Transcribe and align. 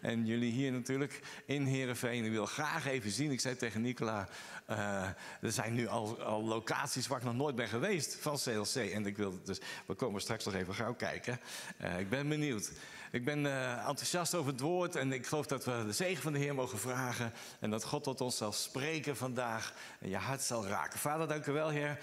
En 0.00 0.26
jullie 0.26 0.52
hier 0.52 0.72
natuurlijk 0.72 1.20
in 1.46 1.64
Heerenveen. 1.64 2.24
Ik 2.24 2.30
wil 2.30 2.46
graag 2.46 2.86
even 2.86 3.10
zien. 3.10 3.30
Ik 3.30 3.40
zei 3.40 3.56
tegen 3.56 3.80
Nicola, 3.80 4.28
uh, 4.70 5.02
er 5.40 5.52
zijn 5.52 5.74
nu 5.74 5.86
al, 5.86 6.22
al, 6.22 6.44
locaties 6.44 7.06
waar 7.06 7.18
ik 7.18 7.24
nog 7.24 7.34
nooit 7.34 7.56
ben 7.56 7.68
geweest 7.68 8.16
van 8.20 8.36
CLC. 8.36 8.74
En 8.74 9.06
ik 9.06 9.16
wil 9.16 9.40
dus, 9.44 9.60
we 9.86 9.94
komen 9.94 10.20
straks 10.20 10.44
nog 10.44 10.54
even 10.54 10.74
gauw 10.74 10.94
kijken. 10.94 11.40
Uh, 11.82 11.98
ik 11.98 12.08
ben 12.08 12.28
benieuwd. 12.28 12.72
Ik 13.10 13.24
ben 13.24 13.44
uh, 13.44 13.72
enthousiast 13.72 14.34
over 14.34 14.52
het 14.52 14.60
woord 14.60 14.96
en 14.96 15.12
ik 15.12 15.26
geloof 15.26 15.46
dat 15.46 15.64
we 15.64 15.82
de 15.86 15.92
zegen 15.92 16.22
van 16.22 16.32
de 16.32 16.38
Heer 16.38 16.54
mogen 16.54 16.78
vragen. 16.78 17.32
En 17.60 17.70
dat 17.70 17.84
God 17.84 18.04
tot 18.04 18.20
ons 18.20 18.36
zal 18.36 18.52
spreken 18.52 19.16
vandaag 19.16 19.74
en 20.00 20.08
je 20.08 20.16
hart 20.16 20.42
zal 20.42 20.66
raken. 20.66 20.98
Vader, 20.98 21.28
dank 21.28 21.46
u 21.46 21.52
wel, 21.52 21.68
Heer. 21.68 21.98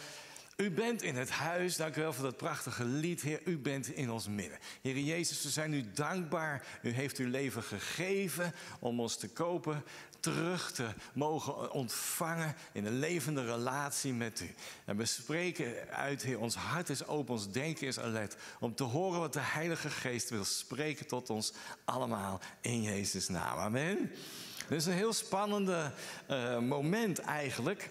U 0.56 0.72
bent 0.72 1.02
in 1.02 1.16
het 1.16 1.30
huis. 1.30 1.76
Dank 1.76 1.96
u 1.96 2.02
wel 2.02 2.14
voor 2.14 2.24
dat 2.24 2.38
prachtige 2.38 2.86
lied, 2.86 3.22
Heer. 3.22 3.42
U 3.46 3.58
bent 3.58 3.88
in 3.88 4.12
ons 4.12 4.28
midden. 4.28 4.60
Heer 4.82 5.00
Jezus, 5.00 5.44
we 5.44 5.50
zijn 5.50 5.74
u 5.74 5.92
dankbaar. 5.94 6.66
U 6.82 6.90
heeft 6.90 7.18
uw 7.18 7.30
leven 7.30 7.64
gegeven 7.64 8.54
om 8.80 9.00
ons 9.00 9.18
te 9.18 9.30
kopen, 9.30 9.84
terug 10.20 10.72
te 10.72 10.88
mogen 11.14 11.72
ontvangen 11.72 12.56
in 12.72 12.86
een 12.86 13.00
levende 13.00 13.46
relatie 13.46 14.14
met 14.14 14.42
u. 14.42 14.54
En 14.86 14.98
we 14.98 15.06
spreken 15.06 15.90
uit, 15.90 16.22
Heer. 16.22 16.40
Ons 16.40 16.56
hart 16.56 16.90
is 16.90 17.06
open, 17.06 17.34
ons 17.34 17.52
denken 17.52 17.88
is 17.88 18.00
alert. 18.00 18.36
Om 18.60 18.76
te 18.76 18.84
horen 18.84 19.20
wat 19.20 19.34
de 19.34 19.40
Heilige 19.40 19.90
Geest 19.90 20.30
wil 20.30 20.46
spreken 20.46 21.08
tot 21.08 21.30
ons 21.30 21.54
allemaal 21.86 22.42
in 22.62 22.82
Jezus' 22.82 23.28
naam. 23.28 23.58
Amen. 23.58 24.12
Dit 24.68 24.78
is 24.80 24.86
een 24.86 24.94
heel 24.94 25.14
spannende 25.14 25.92
uh, 26.30 26.60
moment 26.60 27.20
eigenlijk. 27.20 27.90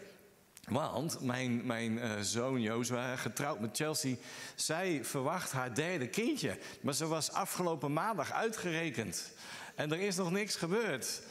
Want 0.71 1.21
mijn, 1.21 1.66
mijn 1.66 1.93
uh, 1.93 2.11
zoon 2.21 2.61
Jozua, 2.61 3.16
getrouwd 3.16 3.61
met 3.61 3.77
Chelsea, 3.77 4.16
zij 4.55 5.05
verwacht 5.05 5.52
haar 5.52 5.75
derde 5.75 6.09
kindje. 6.09 6.59
Maar 6.80 6.95
ze 6.95 7.07
was 7.07 7.33
afgelopen 7.33 7.93
maandag 7.93 8.33
uitgerekend. 8.33 9.33
En 9.75 9.93
er 9.93 10.01
is 10.01 10.16
nog 10.16 10.30
niks 10.30 10.57
gebeurd. 10.57 11.23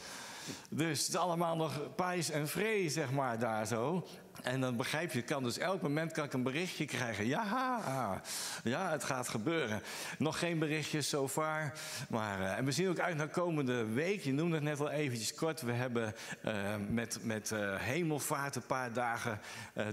Dus 0.70 0.98
het 0.98 1.08
is 1.08 1.16
allemaal 1.16 1.56
nog 1.56 1.94
pijs 1.94 2.30
en 2.30 2.48
vree, 2.48 2.90
zeg 2.90 3.10
maar, 3.10 3.38
daar 3.38 3.66
zo. 3.66 4.06
En 4.42 4.60
dan 4.60 4.76
begrijp 4.76 5.12
je, 5.12 5.22
kan 5.22 5.42
dus 5.42 5.58
elk 5.58 5.82
moment 5.82 6.12
kan 6.12 6.24
ik 6.24 6.32
een 6.32 6.42
berichtje 6.42 6.84
krijgen. 6.84 7.26
Ja, 7.26 8.20
ja, 8.64 8.90
het 8.90 9.04
gaat 9.04 9.28
gebeuren. 9.28 9.82
Nog 10.18 10.38
geen 10.38 10.58
berichtjes 10.58 11.14
far. 11.28 11.72
Maar, 12.08 12.40
uh, 12.40 12.58
en 12.58 12.64
we 12.64 12.72
zien 12.72 12.88
ook 12.88 12.98
uit 12.98 13.16
naar 13.16 13.28
komende 13.28 13.84
week. 13.84 14.20
Je 14.20 14.32
noemde 14.32 14.54
het 14.54 14.64
net 14.64 14.80
al 14.80 14.90
eventjes 14.90 15.34
kort. 15.34 15.60
We 15.60 15.72
hebben 15.72 16.14
uh, 16.44 16.52
met, 16.88 17.18
met 17.22 17.50
uh, 17.50 17.76
hemelvaart 17.76 18.56
een 18.56 18.66
paar 18.66 18.92
dagen, 18.92 19.40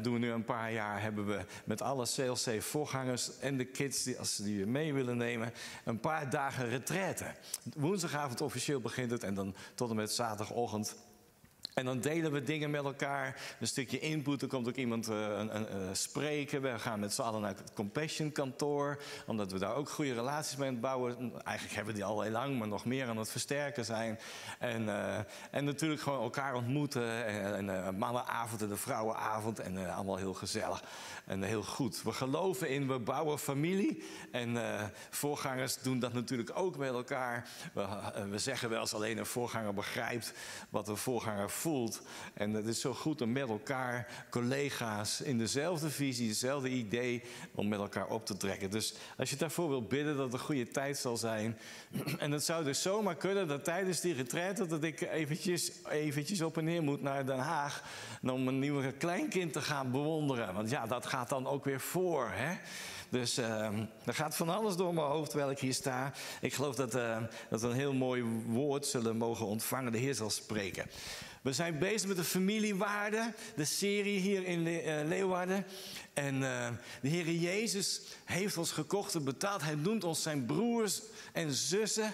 doen 0.01 0.13
we 0.13 0.19
nu 0.19 0.31
een 0.31 0.45
paar 0.45 0.71
jaar, 0.71 1.01
hebben 1.01 1.27
we 1.27 1.39
met 1.63 1.81
alle 1.81 2.05
CLC-voorgangers 2.15 3.39
en 3.39 3.57
de 3.57 3.65
kids 3.65 4.03
die, 4.03 4.19
als 4.19 4.35
die 4.35 4.59
we 4.63 4.69
mee 4.69 4.93
willen 4.93 5.17
nemen, 5.17 5.53
een 5.83 5.99
paar 5.99 6.29
dagen 6.29 6.69
retraite. 6.69 7.25
Woensdagavond 7.75 8.41
officieel 8.41 8.79
begint 8.79 9.11
het 9.11 9.23
en 9.23 9.33
dan 9.33 9.55
tot 9.75 9.89
en 9.89 9.95
met 9.95 10.11
zaterdagochtend 10.11 10.95
en 11.73 11.85
dan 11.85 11.99
delen 11.99 12.31
we 12.31 12.43
dingen 12.43 12.69
met 12.69 12.83
elkaar. 12.83 13.41
Een 13.59 13.67
stukje 13.67 13.99
input. 13.99 14.41
Er 14.41 14.47
komt 14.47 14.67
ook 14.67 14.75
iemand 14.75 15.09
uh, 15.09 15.19
een, 15.19 15.55
een, 15.55 15.67
uh, 15.81 15.89
spreken. 15.91 16.61
We 16.61 16.79
gaan 16.79 16.99
met 16.99 17.13
z'n 17.13 17.21
allen 17.21 17.41
naar 17.41 17.55
het 17.55 17.73
Compassion 17.73 18.31
kantoor. 18.31 19.01
Omdat 19.25 19.51
we 19.51 19.59
daar 19.59 19.75
ook 19.75 19.89
goede 19.89 20.13
relaties 20.13 20.55
mee 20.55 20.67
aan 20.67 20.73
het 20.73 20.81
bouwen. 20.81 21.43
Eigenlijk 21.43 21.75
hebben 21.75 21.93
we 21.93 21.99
die 21.99 22.09
al 22.09 22.21
heel 22.21 22.31
lang, 22.31 22.59
maar 22.59 22.67
nog 22.67 22.85
meer 22.85 23.07
aan 23.07 23.17
het 23.17 23.31
versterken 23.31 23.85
zijn. 23.85 24.19
En, 24.59 24.83
uh, 24.83 25.17
en 25.51 25.65
natuurlijk 25.65 26.01
gewoon 26.01 26.21
elkaar 26.21 26.53
ontmoeten. 26.53 27.25
En, 27.25 27.69
en 27.69 27.97
mannenavond 27.97 28.61
en 28.61 28.67
de 28.67 28.77
vrouwenavond. 28.77 29.59
En 29.59 29.93
allemaal 29.93 30.17
heel 30.17 30.33
gezellig. 30.33 30.83
En 31.25 31.43
heel 31.43 31.63
goed. 31.63 32.03
We 32.03 32.11
geloven 32.11 32.69
in, 32.69 32.87
we 32.87 32.99
bouwen 32.99 33.39
familie. 33.39 34.03
En 34.31 34.57
voorgangers 35.09 35.77
doen 35.77 35.99
dat 35.99 36.13
natuurlijk 36.13 36.51
ook 36.53 36.77
met 36.77 36.89
elkaar. 36.89 37.47
We, 37.73 37.87
we 38.29 38.39
zeggen 38.39 38.69
wel 38.69 38.81
eens 38.81 38.93
alleen 38.93 39.17
een 39.17 39.25
voorganger 39.25 39.73
begrijpt 39.73 40.33
wat 40.69 40.87
een 40.87 40.97
voorganger 40.97 41.49
voelt. 41.59 42.01
En 42.33 42.53
het 42.53 42.65
is 42.65 42.81
zo 42.81 42.93
goed 42.93 43.21
om 43.21 43.31
met 43.31 43.49
elkaar, 43.49 44.25
collega's, 44.29 45.21
in 45.21 45.37
dezelfde 45.37 45.89
visie, 45.89 46.27
dezelfde 46.27 46.69
idee, 46.69 47.23
om 47.55 47.67
met 47.67 47.79
elkaar 47.79 48.07
op 48.07 48.25
te 48.25 48.37
trekken. 48.37 48.71
Dus 48.71 48.93
als 49.17 49.29
je 49.29 49.35
daarvoor 49.35 49.69
wilt 49.69 49.87
bidden 49.87 50.15
dat 50.15 50.25
het 50.25 50.33
een 50.33 50.39
goede 50.39 50.67
tijd 50.67 50.97
zal 50.97 51.17
zijn. 51.17 51.57
En 52.17 52.31
het 52.31 52.43
zou 52.43 52.63
dus 52.63 52.81
zomaar 52.81 53.15
kunnen 53.15 53.47
dat 53.47 53.63
tijdens 53.63 54.01
die 54.01 54.13
retraite 54.13 54.65
dat 54.65 54.83
ik 54.83 55.01
eventjes, 55.01 55.71
eventjes 55.89 56.41
op 56.41 56.57
en 56.57 56.63
neer 56.63 56.83
moet 56.83 57.01
naar 57.01 57.25
Den 57.25 57.39
Haag. 57.39 57.83
Om 58.21 58.47
een 58.47 58.59
nieuwe 58.59 58.91
kleinkind 58.91 59.53
te 59.53 59.61
gaan 59.61 59.91
bewonderen. 59.91 60.53
Want 60.53 60.69
ja, 60.69 60.85
dat 60.85 61.05
gaat 61.05 61.29
dan 61.29 61.47
ook 61.47 61.65
weer 61.65 61.79
voor. 61.79 62.29
Hè? 62.33 62.57
Dus 63.09 63.39
uh, 63.39 63.65
er 64.05 64.13
gaat 64.13 64.35
van 64.35 64.49
alles 64.49 64.75
door 64.75 64.93
mijn 64.93 65.07
hoofd 65.07 65.29
terwijl 65.29 65.51
ik 65.51 65.59
hier 65.59 65.73
sta. 65.73 66.13
Ik 66.41 66.53
geloof 66.53 66.75
dat, 66.75 66.95
uh, 66.95 67.17
dat 67.49 67.61
we 67.61 67.67
een 67.67 67.73
heel 67.73 67.93
mooi 67.93 68.23
woord 68.45 68.85
zullen 68.85 69.17
mogen 69.17 69.45
ontvangen. 69.45 69.91
De 69.91 69.97
Heer 69.97 70.15
zal 70.15 70.29
spreken. 70.29 70.85
We 71.41 71.53
zijn 71.53 71.79
bezig 71.79 72.07
met 72.07 72.17
de 72.17 72.23
familiewaarde, 72.23 73.33
de 73.55 73.65
serie 73.65 74.19
hier 74.19 74.45
in 74.45 74.63
Le 74.63 74.83
uh, 74.83 75.07
Leeuwarden. 75.07 75.65
En 76.13 76.35
uh, 76.35 76.67
de 77.01 77.07
Heer 77.07 77.31
Jezus 77.31 78.01
heeft 78.25 78.57
ons 78.57 78.71
gekocht 78.71 79.15
en 79.15 79.23
betaald. 79.23 79.61
Hij 79.61 79.75
noemt 79.75 80.03
ons 80.03 80.21
zijn 80.21 80.45
broers 80.45 81.01
en 81.33 81.51
zussen. 81.51 82.13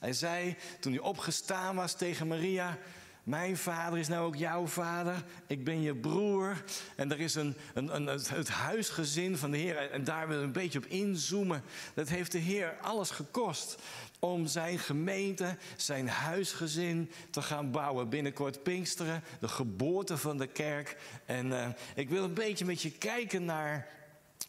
Hij 0.00 0.12
zei 0.12 0.56
toen 0.80 0.92
hij 0.92 1.00
opgestaan 1.00 1.76
was 1.76 1.96
tegen 1.96 2.26
Maria... 2.26 2.78
Mijn 3.22 3.56
vader 3.56 3.98
is 3.98 4.08
nou 4.08 4.26
ook 4.26 4.36
jouw 4.36 4.66
vader. 4.66 5.24
Ik 5.46 5.64
ben 5.64 5.82
je 5.82 5.94
broer. 5.94 6.64
En 6.96 7.12
er 7.12 7.20
is 7.20 7.34
een, 7.34 7.56
een, 7.74 7.96
een, 7.96 8.06
het 8.06 8.48
huisgezin 8.48 9.36
van 9.36 9.50
de 9.50 9.56
Heer. 9.56 9.90
En 9.90 10.04
daar 10.04 10.26
willen 10.26 10.40
we 10.40 10.46
een 10.46 10.52
beetje 10.52 10.78
op 10.78 10.86
inzoomen. 10.86 11.62
Dat 11.94 12.08
heeft 12.08 12.32
de 12.32 12.38
Heer 12.38 12.76
alles 12.80 13.10
gekost. 13.10 13.76
Om 14.24 14.46
zijn 14.46 14.78
gemeente, 14.78 15.56
zijn 15.76 16.08
huisgezin 16.08 17.10
te 17.30 17.42
gaan 17.42 17.70
bouwen. 17.70 18.08
Binnenkort 18.08 18.62
Pinksteren, 18.62 19.24
de 19.40 19.48
geboorte 19.48 20.16
van 20.16 20.38
de 20.38 20.46
kerk. 20.46 20.96
En 21.26 21.46
uh, 21.46 21.68
ik 21.94 22.08
wil 22.08 22.24
een 22.24 22.34
beetje 22.34 22.64
met 22.64 22.82
je 22.82 22.90
kijken 22.90 23.44
naar 23.44 23.88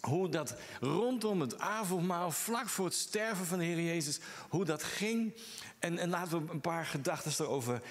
hoe 0.01 0.29
dat 0.29 0.55
rondom 0.79 1.41
het 1.41 1.59
avondmaal, 1.59 2.31
vlak 2.31 2.69
voor 2.69 2.85
het 2.85 2.93
sterven 2.93 3.45
van 3.45 3.57
de 3.57 3.63
Heer 3.65 3.81
Jezus, 3.81 4.19
hoe 4.49 4.65
dat 4.65 4.83
ging. 4.83 5.33
En, 5.79 5.97
en 5.97 6.09
laten 6.09 6.45
we 6.45 6.51
een 6.51 6.61
paar 6.61 6.85
gedachten 6.85 7.45
erover 7.45 7.81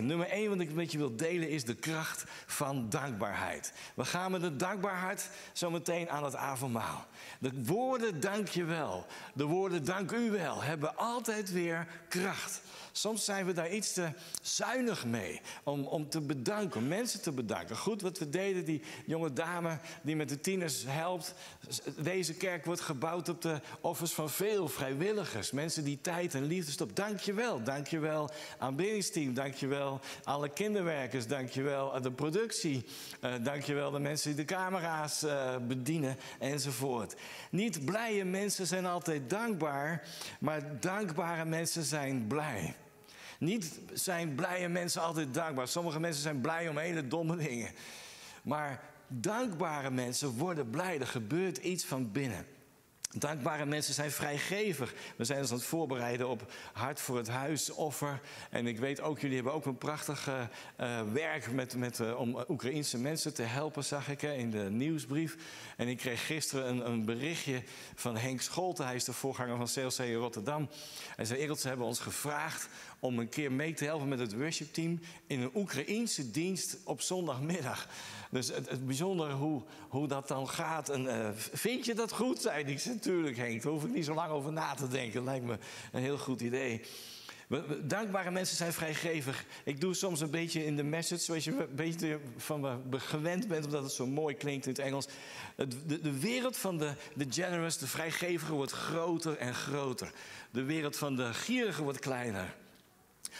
Nummer 0.00 0.28
één 0.28 0.48
wat 0.48 0.60
ik 0.60 0.72
met 0.72 0.92
je 0.92 0.98
wil 0.98 1.16
delen 1.16 1.48
is 1.48 1.64
de 1.64 1.74
kracht 1.74 2.24
van 2.46 2.88
dankbaarheid. 2.88 3.72
We 3.94 4.04
gaan 4.04 4.30
met 4.30 4.42
een 4.42 4.58
dankbaar 4.58 4.98
hart 4.98 5.28
zometeen 5.52 6.10
aan 6.10 6.24
het 6.24 6.36
avondmaal. 6.36 7.06
De 7.40 7.50
woorden 7.64 8.20
dank 8.20 8.48
je 8.48 8.64
wel, 8.64 9.06
de 9.34 9.44
woorden 9.44 9.84
dank 9.84 10.10
u 10.10 10.30
wel, 10.30 10.62
hebben 10.62 10.96
altijd 10.96 11.52
weer 11.52 11.86
kracht. 12.08 12.60
Soms 12.92 13.24
zijn 13.24 13.46
we 13.46 13.52
daar 13.52 13.70
iets 13.70 13.92
te 13.92 14.08
zuinig 14.42 15.04
mee 15.04 15.40
om, 15.62 15.84
om 15.84 16.08
te 16.08 16.20
bedanken, 16.20 16.80
om 16.80 16.88
mensen 16.88 17.22
te 17.22 17.32
bedanken. 17.32 17.76
Goed 17.76 18.02
wat 18.02 18.18
we 18.18 18.28
deden, 18.28 18.64
die 18.64 18.82
jonge 19.06 19.32
dame 19.32 19.78
die 20.02 20.16
met 20.16 20.28
de 20.28 20.40
tieners 20.40 20.84
helpt. 20.86 21.34
Deze 21.98 22.34
kerk 22.34 22.64
wordt 22.64 22.80
gebouwd 22.80 23.28
op 23.28 23.42
de 23.42 23.60
offers 23.80 24.12
van 24.12 24.30
veel 24.30 24.68
vrijwilligers. 24.68 25.50
Mensen 25.50 25.84
die 25.84 26.00
tijd 26.00 26.34
en 26.34 26.44
liefde 26.44 26.72
stoppen. 26.72 26.96
Dank 26.96 27.20
je 27.20 27.32
wel, 27.32 27.62
dank 27.62 27.86
je 27.86 27.98
wel 27.98 28.30
dank 29.34 29.54
je 29.56 29.66
wel 29.66 30.00
alle 30.24 30.48
kinderwerkers, 30.48 31.26
dank 31.26 31.48
je 31.48 31.62
wel 31.62 32.00
de 32.00 32.12
productie, 32.12 32.84
uh, 33.20 33.32
dank 33.42 33.62
je 33.62 33.74
wel 33.74 33.90
de 33.90 33.98
mensen 33.98 34.36
die 34.36 34.44
de 34.44 34.54
camera's 34.54 35.22
uh, 35.22 35.56
bedienen 35.56 36.16
enzovoort. 36.38 37.14
Niet 37.50 37.84
blije 37.84 38.24
mensen 38.24 38.66
zijn 38.66 38.86
altijd 38.86 39.30
dankbaar, 39.30 40.08
maar 40.40 40.80
dankbare 40.80 41.44
mensen 41.44 41.82
zijn 41.82 42.26
blij. 42.26 42.74
Niet 43.38 43.80
zijn 43.92 44.34
blije 44.34 44.68
mensen 44.68 45.02
altijd 45.02 45.34
dankbaar. 45.34 45.68
Sommige 45.68 46.00
mensen 46.00 46.22
zijn 46.22 46.40
blij 46.40 46.68
om 46.68 46.78
hele 46.78 47.08
domme 47.08 47.36
dingen. 47.36 47.70
Maar 48.42 48.82
dankbare 49.08 49.90
mensen 49.90 50.28
worden 50.28 50.70
blij. 50.70 51.00
Er 51.00 51.06
gebeurt 51.06 51.56
iets 51.56 51.84
van 51.84 52.12
binnen. 52.12 52.46
Dankbare 53.10 53.66
mensen 53.66 53.94
zijn 53.94 54.10
vrijgevig. 54.10 54.94
We 55.16 55.24
zijn 55.24 55.40
ons 55.40 55.50
aan 55.50 55.56
het 55.56 55.66
voorbereiden 55.66 56.28
op 56.28 56.52
Hart 56.72 57.00
voor 57.00 57.16
het 57.16 57.28
Huis 57.28 57.70
offer. 57.70 58.20
En 58.50 58.66
ik 58.66 58.78
weet 58.78 59.00
ook, 59.00 59.18
jullie 59.18 59.34
hebben 59.34 59.52
ook 59.52 59.66
een 59.66 59.78
prachtig 59.78 60.28
uh, 60.28 61.00
werk 61.12 61.52
met, 61.52 61.76
met, 61.76 61.98
uh, 61.98 62.20
om 62.20 62.44
Oekraïense 62.48 62.98
mensen 62.98 63.34
te 63.34 63.42
helpen, 63.42 63.84
zag 63.84 64.08
ik 64.08 64.22
in 64.22 64.50
de 64.50 64.70
nieuwsbrief. 64.70 65.36
En 65.76 65.88
ik 65.88 65.96
kreeg 65.96 66.26
gisteren 66.26 66.68
een, 66.68 66.86
een 66.86 67.04
berichtje 67.04 67.62
van 67.94 68.16
Henk 68.16 68.40
Scholten. 68.40 68.86
Hij 68.86 68.94
is 68.94 69.04
de 69.04 69.12
voorganger 69.12 69.56
van 69.56 69.66
CLC 69.66 69.98
in 69.98 70.14
Rotterdam. 70.14 70.68
Hij 71.16 71.24
zei, 71.24 71.40
Ereld, 71.40 71.60
ze 71.60 71.68
hebben 71.68 71.86
ons 71.86 72.00
gevraagd 72.00 72.68
om 73.00 73.18
een 73.18 73.28
keer 73.28 73.52
mee 73.52 73.74
te 73.74 73.84
helpen 73.84 74.08
met 74.08 74.18
het 74.18 74.34
worshipteam... 74.34 75.00
in 75.26 75.40
een 75.40 75.50
Oekraïense 75.54 76.30
dienst 76.30 76.76
op 76.84 77.00
zondagmiddag. 77.00 77.88
Dus 78.30 78.48
het, 78.48 78.68
het 78.68 78.86
bijzondere 78.86 79.32
hoe, 79.32 79.62
hoe 79.88 80.08
dat 80.08 80.28
dan 80.28 80.48
gaat. 80.48 80.88
En, 80.88 81.04
uh, 81.04 81.28
vind 81.34 81.84
je 81.84 81.94
dat 81.94 82.12
goed, 82.12 82.40
zei 82.40 82.64
hij. 82.64 82.80
Natuurlijk, 82.84 83.36
Henk. 83.36 83.62
Daar 83.62 83.72
hoef 83.72 83.84
ik 83.84 83.94
niet 83.94 84.04
zo 84.04 84.14
lang 84.14 84.30
over 84.30 84.52
na 84.52 84.74
te 84.74 84.88
denken. 84.88 85.24
Lijkt 85.24 85.44
me 85.44 85.58
een 85.92 86.02
heel 86.02 86.18
goed 86.18 86.40
idee. 86.40 86.82
Dankbare 87.82 88.30
mensen 88.30 88.56
zijn 88.56 88.72
vrijgevig. 88.72 89.44
Ik 89.64 89.80
doe 89.80 89.94
soms 89.94 90.20
een 90.20 90.30
beetje 90.30 90.64
in 90.64 90.76
de 90.76 90.82
message, 90.82 91.22
zoals 91.22 91.44
je 91.44 91.50
een 91.50 91.74
beetje 91.74 92.18
van 92.36 92.60
me 92.60 93.00
gewend 93.00 93.48
bent, 93.48 93.64
omdat 93.64 93.82
het 93.82 93.92
zo 93.92 94.06
mooi 94.06 94.34
klinkt 94.34 94.66
in 94.66 94.72
het 94.72 94.80
Engels. 94.80 95.06
De, 95.56 96.00
de 96.00 96.18
wereld 96.18 96.56
van 96.56 96.78
de, 96.78 96.92
de 97.14 97.26
generous, 97.28 97.78
de 97.78 97.86
vrijgevige, 97.86 98.52
wordt 98.52 98.72
groter 98.72 99.36
en 99.36 99.54
groter. 99.54 100.12
De 100.50 100.62
wereld 100.62 100.96
van 100.96 101.16
de 101.16 101.34
gierige 101.34 101.82
wordt 101.82 101.98
kleiner. 101.98 102.54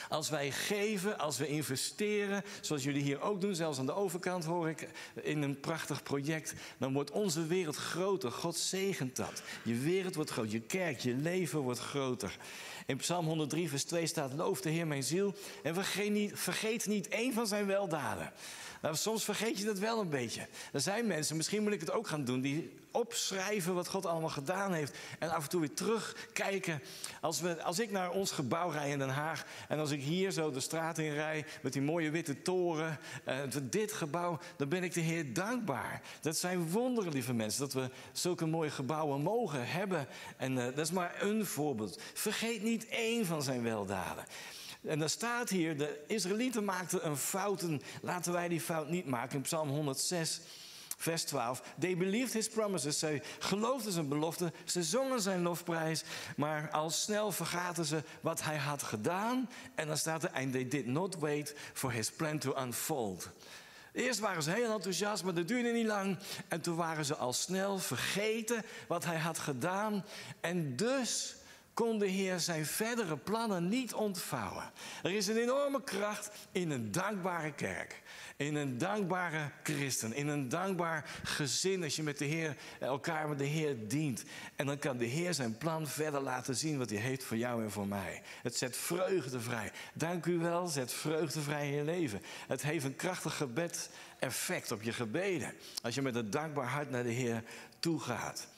Als 0.09 0.29
wij 0.31 0.51
geven, 0.51 1.19
als 1.19 1.39
we 1.39 1.47
investeren, 1.47 2.45
zoals 2.61 2.85
jullie 2.85 3.03
hier 3.03 3.21
ook 3.21 3.41
doen, 3.41 3.55
zelfs 3.55 3.79
aan 3.79 3.87
de 3.87 3.95
overkant 3.95 4.45
hoor 4.45 4.69
ik, 4.69 4.89
in 5.23 5.43
een 5.43 5.61
prachtig 5.61 6.03
project, 6.03 6.55
dan 6.79 6.93
wordt 6.93 7.11
onze 7.11 7.47
wereld 7.47 7.77
groter. 7.77 8.33
God 8.33 8.57
zegent 8.57 9.17
dat. 9.17 9.43
Je 9.63 9.75
wereld 9.75 10.15
wordt 10.15 10.31
groter, 10.31 10.53
je 10.53 10.61
kerk, 10.61 10.99
je 10.99 11.15
leven 11.15 11.59
wordt 11.59 11.81
groter. 11.81 12.37
In 12.87 12.97
Psalm 12.97 13.27
103, 13.27 13.69
vers 13.69 13.85
2 13.85 14.07
staat: 14.07 14.33
Loof 14.33 14.61
de 14.61 14.71
Heer 14.71 14.87
mijn 14.87 15.03
ziel 15.03 15.35
en 15.63 15.75
vergeet 15.75 16.13
niet, 16.13 16.33
vergeet 16.35 16.87
niet 16.87 17.09
één 17.09 17.33
van 17.33 17.47
zijn 17.47 17.67
weldaden. 17.67 18.33
Nou, 18.87 18.99
soms 18.99 19.25
vergeet 19.25 19.59
je 19.59 19.65
dat 19.65 19.79
wel 19.79 20.00
een 20.00 20.09
beetje. 20.09 20.47
Er 20.73 20.81
zijn 20.81 21.06
mensen, 21.06 21.37
misschien 21.37 21.62
moet 21.62 21.73
ik 21.73 21.81
het 21.81 21.91
ook 21.91 22.06
gaan 22.06 22.25
doen, 22.25 22.41
die 22.41 22.73
opschrijven 22.91 23.75
wat 23.75 23.88
God 23.88 24.06
allemaal 24.06 24.29
gedaan 24.29 24.73
heeft. 24.73 24.97
En 25.19 25.31
af 25.31 25.43
en 25.43 25.49
toe 25.49 25.61
weer 25.61 25.75
terugkijken. 25.75 26.83
Als, 27.21 27.41
we, 27.41 27.62
als 27.62 27.79
ik 27.79 27.91
naar 27.91 28.11
ons 28.11 28.31
gebouw 28.31 28.71
rijd 28.71 28.93
in 28.93 28.99
Den 28.99 29.09
Haag. 29.09 29.44
En 29.69 29.79
als 29.79 29.91
ik 29.91 30.03
hier 30.03 30.31
zo 30.31 30.50
de 30.50 30.61
straat 30.61 30.99
in 30.99 31.15
rijd 31.15 31.59
met 31.62 31.73
die 31.73 31.83
mooie 31.83 32.11
witte 32.11 32.43
toren. 32.43 32.99
Uh, 33.29 33.35
dit 33.62 33.93
gebouw, 33.93 34.38
dan 34.56 34.69
ben 34.69 34.83
ik 34.83 34.94
de 34.94 35.00
Heer 35.00 35.33
dankbaar. 35.33 36.03
Dat 36.21 36.37
zijn 36.37 36.71
wonderen, 36.71 37.12
lieve 37.12 37.35
mensen. 37.35 37.61
Dat 37.61 37.73
we 37.73 37.91
zulke 38.12 38.47
mooie 38.47 38.71
gebouwen 38.71 39.23
mogen 39.23 39.69
hebben. 39.69 40.06
En 40.37 40.53
uh, 40.53 40.65
dat 40.65 40.79
is 40.79 40.91
maar 40.91 41.23
een 41.23 41.47
voorbeeld. 41.47 42.00
Vergeet 42.15 42.62
niet 42.62 42.88
één 42.88 43.27
van 43.27 43.43
zijn 43.43 43.62
weldaden. 43.62 44.25
En 44.87 44.99
dan 44.99 45.09
staat 45.09 45.49
hier, 45.49 45.77
de 45.79 46.05
Israëlieten 46.06 46.65
maakten 46.65 47.06
een 47.06 47.17
fout. 47.17 47.62
En 47.62 47.83
laten 48.03 48.33
wij 48.33 48.49
die 48.49 48.61
fout 48.61 48.88
niet 48.88 49.06
maken. 49.06 49.37
In 49.37 49.43
Psalm 49.43 49.69
106, 49.69 50.41
vers 50.97 51.23
12. 51.25 51.62
They 51.79 51.97
believed 51.97 52.33
his 52.33 52.49
promises. 52.49 52.99
Zij 52.99 53.23
geloofden 53.38 53.93
zijn 53.93 54.09
belofte. 54.09 54.53
Ze 54.65 54.83
zongen 54.83 55.21
zijn 55.21 55.43
lofprijs. 55.43 56.05
Maar 56.37 56.71
al 56.71 56.91
snel 56.91 57.33
vergaten 57.33 57.85
ze 57.85 58.03
wat 58.21 58.43
hij 58.43 58.56
had 58.56 58.83
gedaan. 58.83 59.50
En 59.75 59.87
dan 59.87 59.97
staat 59.97 60.23
er, 60.23 60.31
and 60.31 60.53
they 60.53 60.69
did 60.69 60.87
not 60.87 61.17
wait 61.19 61.55
for 61.73 61.93
his 61.93 62.11
plan 62.11 62.38
to 62.38 62.55
unfold. 62.62 63.31
Eerst 63.93 64.21
waren 64.21 64.43
ze 64.43 64.50
heel 64.50 64.73
enthousiast, 64.73 65.25
maar 65.25 65.35
dat 65.35 65.49
duurde 65.49 65.73
niet 65.73 65.87
lang. 65.87 66.19
En 66.49 66.61
toen 66.61 66.77
waren 66.77 67.05
ze 67.05 67.17
al 67.17 67.33
snel 67.33 67.79
vergeten 67.79 68.62
wat 68.88 69.05
hij 69.05 69.19
had 69.19 69.38
gedaan. 69.38 70.05
En 70.41 70.77
dus 70.77 71.37
kon 71.76 71.99
de 71.99 72.06
Heer 72.06 72.40
zijn 72.40 72.67
verdere 72.67 73.17
plannen 73.17 73.69
niet 73.69 73.94
ontvouwen. 73.94 74.70
Er 75.02 75.11
is 75.11 75.26
een 75.26 75.37
enorme 75.37 75.82
kracht 75.82 76.31
in 76.52 76.70
een 76.70 76.93
dankbare 76.93 77.52
kerk. 77.52 78.02
In 78.37 78.55
een 78.55 78.78
dankbare 78.78 79.50
christen. 79.62 80.12
In 80.12 80.28
een 80.28 80.49
dankbaar 80.49 81.11
gezin 81.23 81.82
als 81.82 81.96
je 81.96 82.02
met 82.02 82.19
de 82.19 82.25
Heer, 82.25 82.56
elkaar 82.81 83.28
met 83.28 83.38
de 83.38 83.44
Heer 83.44 83.88
dient. 83.88 84.25
En 84.55 84.67
dan 84.67 84.78
kan 84.78 84.96
de 84.96 85.05
Heer 85.05 85.34
zijn 85.34 85.58
plan 85.58 85.87
verder 85.87 86.20
laten 86.20 86.56
zien 86.56 86.78
wat 86.78 86.90
hij 86.90 86.99
heeft 86.99 87.25
voor 87.25 87.37
jou 87.37 87.62
en 87.62 87.70
voor 87.70 87.87
mij. 87.87 88.23
Het 88.43 88.56
zet 88.56 88.76
vreugde 88.76 89.40
vrij. 89.40 89.73
Dank 89.94 90.26
u 90.26 90.38
wel, 90.38 90.67
zet 90.67 90.93
vreugde 90.93 91.40
vrij 91.40 91.69
in 91.69 91.75
je 91.75 91.84
leven. 91.84 92.23
Het 92.46 92.62
heeft 92.62 92.84
een 92.84 92.96
krachtig 92.96 93.37
gebed 93.37 93.90
effect 94.19 94.73
op 94.73 94.82
je 94.82 94.93
gebeden. 94.93 95.55
Als 95.82 95.94
je 95.94 96.02
met 96.02 96.14
een 96.14 96.31
dankbaar 96.31 96.69
hart 96.69 96.90
naar 96.90 97.02
de 97.02 97.12
Heer 97.12 97.43
toe 97.78 98.00
gaat. 98.00 98.55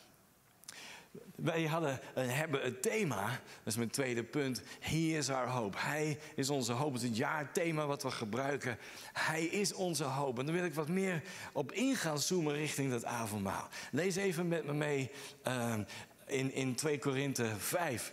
Wij 1.37 1.65
hadden, 1.65 2.01
eh, 2.15 2.25
hebben 2.29 2.61
het 2.61 2.83
thema, 2.83 3.27
dat 3.27 3.65
is 3.65 3.77
mijn 3.77 3.91
tweede 3.91 4.25
punt. 4.25 4.63
He 4.81 4.97
is 4.97 5.31
our 5.31 5.49
hope. 5.49 5.79
Hij 5.79 6.19
is 6.35 6.51
onze 6.51 6.73
hoop. 6.73 6.93
Het 6.93 7.03
is 7.03 7.09
het 7.09 7.17
jaarthema 7.17 7.87
wat 7.87 8.03
we 8.03 8.11
gebruiken. 8.11 8.79
Hij 9.13 9.45
is 9.45 9.73
onze 9.73 10.05
hoop. 10.05 10.39
En 10.39 10.47
dan 10.47 10.55
wil 10.55 10.65
ik 10.65 10.75
wat 10.75 10.89
meer 10.89 11.23
op 11.53 11.73
in 11.73 11.97
gaan 11.97 12.19
zoomen 12.19 12.55
richting 12.55 12.91
dat 12.91 13.05
avondmaal. 13.05 13.69
Lees 13.91 14.17
even 14.17 14.49
met 14.49 14.65
me 14.65 14.73
mee 14.73 15.11
uh, 15.47 15.75
in, 16.27 16.53
in 16.53 16.75
2 16.75 16.99
Korinthe 16.99 17.47
5. 17.59 18.13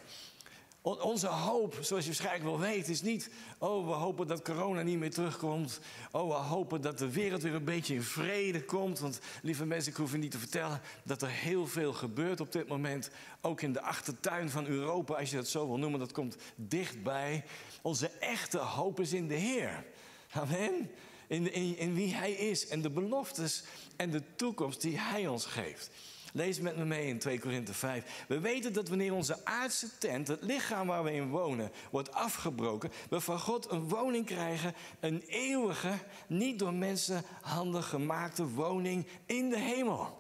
Onze 0.86 1.28
hoop, 1.28 1.78
zoals 1.82 2.04
je 2.04 2.10
waarschijnlijk 2.10 2.44
wel 2.44 2.60
weet, 2.60 2.88
is 2.88 3.02
niet... 3.02 3.30
oh, 3.58 3.88
we 3.88 3.94
hopen 3.94 4.28
dat 4.28 4.42
corona 4.42 4.82
niet 4.82 5.00
meer 5.00 5.12
terugkomt. 5.12 5.80
Oh, 6.12 6.28
we 6.28 6.34
hopen 6.34 6.82
dat 6.82 6.98
de 6.98 7.12
wereld 7.12 7.42
weer 7.42 7.54
een 7.54 7.64
beetje 7.64 7.94
in 7.94 8.04
vrede 8.04 8.64
komt. 8.64 9.00
Want, 9.00 9.20
lieve 9.42 9.66
mensen, 9.66 9.92
ik 9.92 9.98
hoef 9.98 10.12
je 10.12 10.18
niet 10.18 10.32
te 10.32 10.40
vertellen... 10.40 10.82
dat 11.04 11.22
er 11.22 11.30
heel 11.30 11.68
veel 11.68 11.94
gebeurt 11.94 12.40
op 12.40 12.52
dit 12.52 12.68
moment. 12.68 13.10
Ook 13.42 13.62
in 13.62 13.74
de 13.74 13.82
achtertuin 13.82 14.50
van 14.50 14.66
Europa, 14.66 15.16
als 15.16 15.30
je 15.30 15.36
dat 15.36 15.48
zo 15.48 15.68
wil 15.68 15.78
noemen. 15.78 16.00
Dat 16.00 16.12
komt 16.12 16.38
dichtbij. 16.56 17.44
Onze 17.82 18.10
echte 18.10 18.58
hoop 18.58 19.00
is 19.00 19.14
in 19.14 19.28
de 19.28 19.34
Heer. 19.34 19.86
Amen. 20.32 20.92
In, 21.28 21.54
in, 21.54 21.78
in 21.78 21.94
wie 21.94 22.14
Hij 22.14 22.32
is 22.32 22.68
en 22.68 22.82
de 22.82 22.90
beloftes 22.90 23.64
en 23.96 24.12
de 24.12 24.36
toekomst 24.36 24.82
die 24.82 25.00
Hij 25.00 25.28
ons 25.28 25.46
geeft. 25.46 25.90
Lees 26.36 26.60
met 26.60 26.78
me 26.78 26.86
mee 26.86 27.08
in 27.08 27.20
2 27.20 27.40
Korinthe 27.40 27.74
5. 27.74 28.26
We 28.28 28.40
weten 28.40 28.74
dat 28.74 28.88
wanneer 28.88 29.14
onze 29.14 29.46
aardse 29.46 29.98
tent, 29.98 30.28
het 30.28 30.42
lichaam 30.42 30.88
waar 30.88 31.04
we 31.04 31.14
in 31.14 31.30
wonen, 31.30 31.72
wordt 31.92 32.12
afgebroken, 32.12 32.92
we 33.10 33.20
van 33.20 33.40
God 33.40 33.72
een 33.72 33.90
woning 33.90 34.26
krijgen, 34.26 34.76
een 35.00 35.24
eeuwige, 35.28 35.92
niet 36.28 36.60
door 36.60 36.74
mensenhanden 36.74 37.84
gemaakte 37.84 38.48
woning 38.48 39.08
in 39.26 39.50
de 39.50 39.60
hemel. 39.60 40.18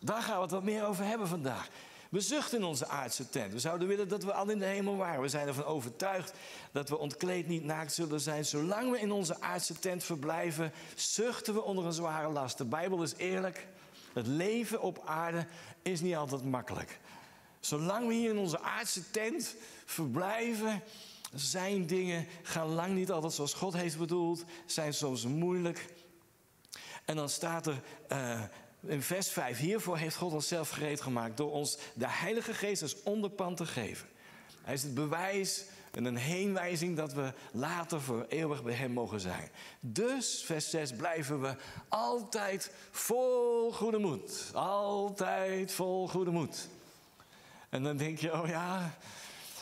Daar 0.00 0.22
gaan 0.22 0.36
we 0.36 0.42
het 0.42 0.50
wat 0.50 0.62
meer 0.62 0.86
over 0.86 1.04
hebben 1.04 1.28
vandaag. 1.28 1.68
We 2.08 2.20
zuchten 2.20 2.58
in 2.58 2.64
onze 2.64 2.88
aardse 2.88 3.28
tent. 3.28 3.52
We 3.52 3.58
zouden 3.58 3.88
willen 3.88 4.08
dat 4.08 4.24
we 4.24 4.32
al 4.32 4.48
in 4.48 4.58
de 4.58 4.64
hemel 4.64 4.96
waren. 4.96 5.20
We 5.20 5.28
zijn 5.28 5.46
ervan 5.46 5.64
overtuigd 5.64 6.32
dat 6.72 6.88
we 6.88 6.98
ontkleed 6.98 7.48
niet 7.48 7.64
naakt 7.64 7.92
zullen 7.92 8.20
zijn. 8.20 8.44
Zolang 8.44 8.90
we 8.90 9.00
in 9.00 9.12
onze 9.12 9.40
aardse 9.40 9.78
tent 9.78 10.04
verblijven, 10.04 10.72
zuchten 10.94 11.54
we 11.54 11.62
onder 11.62 11.86
een 11.86 11.92
zware 11.92 12.28
last. 12.28 12.58
De 12.58 12.64
Bijbel 12.64 13.02
is 13.02 13.14
eerlijk. 13.16 13.66
Het 14.12 14.26
leven 14.26 14.80
op 14.80 15.02
aarde 15.04 15.46
is 15.82 16.00
niet 16.00 16.16
altijd 16.16 16.44
makkelijk. 16.44 17.00
Zolang 17.60 18.06
we 18.06 18.14
hier 18.14 18.30
in 18.30 18.38
onze 18.38 18.60
aardse 18.60 19.10
tent 19.10 19.54
verblijven, 19.84 20.82
zijn 21.34 21.86
dingen 21.86 22.26
gaan 22.42 22.68
lang 22.68 22.94
niet 22.94 23.10
altijd 23.10 23.32
zoals 23.32 23.54
God 23.54 23.72
heeft 23.72 23.98
bedoeld, 23.98 24.44
zijn 24.66 24.94
soms 24.94 25.24
moeilijk. 25.24 25.86
En 27.04 27.16
dan 27.16 27.28
staat 27.28 27.66
er 27.66 27.80
uh, 28.12 28.42
in 28.86 29.02
vers 29.02 29.28
5: 29.28 29.58
Hiervoor 29.58 29.96
heeft 29.96 30.16
God 30.16 30.32
onszelf 30.32 30.70
gereed 30.70 31.00
gemaakt 31.00 31.36
door 31.36 31.50
ons 31.50 31.78
de 31.94 32.08
Heilige 32.08 32.54
Geest 32.54 32.82
als 32.82 33.02
onderpand 33.02 33.56
te 33.56 33.66
geven. 33.66 34.08
Hij 34.62 34.74
is 34.74 34.82
het 34.82 34.94
bewijs 34.94 35.64
en 35.90 36.04
een 36.04 36.16
heenwijzing 36.16 36.96
dat 36.96 37.12
we 37.12 37.32
later 37.52 38.00
voor 38.00 38.24
eeuwig 38.28 38.62
bij 38.62 38.74
Hem 38.74 38.92
mogen 38.92 39.20
zijn. 39.20 39.50
Dus, 39.80 40.42
vers 40.44 40.70
6, 40.70 40.92
blijven 40.92 41.40
we 41.40 41.54
altijd 41.88 42.72
vol 42.90 43.72
goede 43.72 43.98
moed. 43.98 44.50
Altijd 44.54 45.72
vol 45.72 46.08
goede 46.08 46.30
moed. 46.30 46.68
En 47.68 47.82
dan 47.82 47.96
denk 47.96 48.18
je, 48.18 48.32
oh 48.32 48.48
ja, 48.48 48.94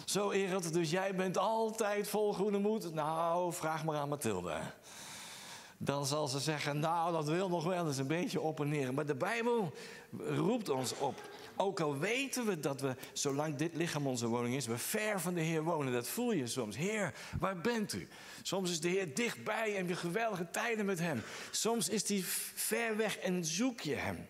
zo 0.05 0.31
Erend, 0.31 0.73
dus 0.73 0.91
jij 0.91 1.15
bent 1.15 1.39
altijd 1.39 2.09
vol 2.09 2.35
goede 2.35 2.59
moed? 2.59 2.95
Nou, 2.95 3.53
vraag 3.53 3.85
maar 3.85 3.97
aan 3.97 4.09
Mathilde. 4.09 4.61
Dan 5.79 6.07
zal 6.07 6.29
ze 6.29 6.39
zeggen, 6.39 6.79
nou, 6.79 7.13
dat 7.13 7.29
wil 7.29 7.49
nog 7.49 7.65
wel 7.65 7.87
eens 7.87 7.99
een 7.99 8.07
beetje 8.07 8.41
op 8.41 8.61
en 8.61 8.69
neer. 8.69 8.95
Maar 8.95 9.07
de 9.07 9.15
Bijbel 9.15 9.73
roept 10.19 10.69
ons 10.69 10.99
op 10.99 11.21
ook 11.59 11.81
al 11.81 11.99
weten 11.99 12.47
we 12.47 12.61
dat 12.61 12.81
we, 12.81 12.97
zolang 13.13 13.57
dit 13.57 13.75
lichaam 13.75 14.07
onze 14.07 14.27
woning 14.27 14.55
is, 14.55 14.67
we 14.67 14.79
ver 14.79 15.21
van 15.21 15.35
de 15.35 15.41
Heer 15.41 15.63
wonen. 15.63 15.93
Dat 15.93 16.09
voel 16.09 16.33
je 16.33 16.47
soms. 16.47 16.77
Heer, 16.77 17.15
waar 17.39 17.61
bent 17.61 17.93
u? 17.93 18.09
Soms 18.43 18.71
is 18.71 18.81
de 18.81 18.89
Heer 18.89 19.15
dichtbij 19.15 19.71
en 19.71 19.77
heb 19.77 19.89
je 19.89 19.97
geweldige 19.97 20.51
tijden 20.51 20.87
met 20.87 20.99
Hem. 20.99 21.23
Soms 21.51 21.89
is 21.89 22.09
hij 22.09 22.21
ver 22.55 22.97
weg 22.97 23.19
en 23.19 23.45
zoek 23.45 23.81
je 23.81 23.95
Hem. 23.95 24.27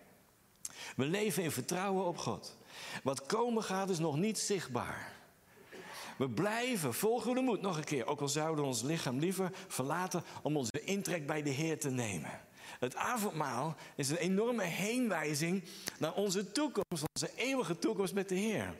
We 0.95 1.05
leven 1.05 1.43
in 1.43 1.51
vertrouwen 1.51 2.05
op 2.05 2.17
God. 2.17 2.57
Wat 3.03 3.25
komen 3.25 3.63
gaat 3.63 3.89
is 3.89 3.99
nog 3.99 4.17
niet 4.17 4.39
zichtbaar. 4.39 5.17
We 6.17 6.29
blijven 6.29 6.93
vol 6.93 7.21
goede 7.21 7.41
moed, 7.41 7.61
nog 7.61 7.77
een 7.77 7.83
keer. 7.83 8.05
Ook 8.05 8.21
al 8.21 8.27
zouden 8.27 8.63
we 8.63 8.69
ons 8.69 8.81
lichaam 8.81 9.19
liever 9.19 9.51
verlaten 9.67 10.23
om 10.41 10.57
onze 10.57 10.81
intrek 10.83 11.27
bij 11.27 11.41
de 11.41 11.49
Heer 11.49 11.79
te 11.79 11.89
nemen. 11.89 12.47
Het 12.79 12.95
avondmaal 12.95 13.75
is 13.95 14.09
een 14.09 14.17
enorme 14.17 14.63
heenwijzing 14.63 15.63
naar 15.97 16.13
onze 16.13 16.51
toekomst, 16.51 17.03
onze 17.13 17.31
eeuwige 17.35 17.79
toekomst 17.79 18.13
met 18.13 18.29
de 18.29 18.35
Heer. 18.35 18.75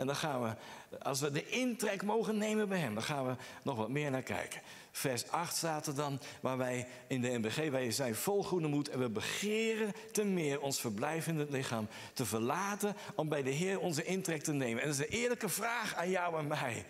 En 0.00 0.06
dan 0.06 0.16
gaan 0.16 0.42
we, 0.42 0.54
als 0.98 1.20
we 1.20 1.30
de 1.30 1.48
intrek 1.48 2.02
mogen 2.02 2.38
nemen 2.38 2.68
bij 2.68 2.78
Hem, 2.78 2.94
dan 2.94 3.02
gaan 3.02 3.26
we 3.26 3.34
nog 3.62 3.76
wat 3.76 3.88
meer 3.88 4.10
naar 4.10 4.22
kijken. 4.22 4.60
Vers 4.92 5.30
8 5.30 5.56
staat 5.56 5.86
er 5.86 5.94
dan, 5.94 6.20
waar 6.40 6.56
wij 6.56 6.86
in 7.06 7.20
de 7.20 7.38
NBG, 7.38 7.70
wij 7.70 7.90
zijn 7.90 8.14
vol 8.14 8.44
goede 8.44 8.68
moed 8.68 8.88
en 8.88 8.98
we 8.98 9.08
begeren 9.08 9.92
te 10.12 10.24
meer 10.24 10.60
ons 10.60 10.80
verblijf 10.80 11.26
in 11.26 11.38
het 11.38 11.50
lichaam 11.50 11.88
te 12.12 12.26
verlaten 12.26 12.96
om 13.14 13.28
bij 13.28 13.42
de 13.42 13.50
Heer 13.50 13.78
onze 13.78 14.04
intrek 14.04 14.42
te 14.42 14.52
nemen. 14.52 14.82
En 14.82 14.88
dat 14.88 14.98
is 14.98 15.06
een 15.06 15.12
eerlijke 15.12 15.48
vraag 15.48 15.94
aan 15.94 16.10
jou 16.10 16.38
en 16.38 16.46
mij. 16.46 16.84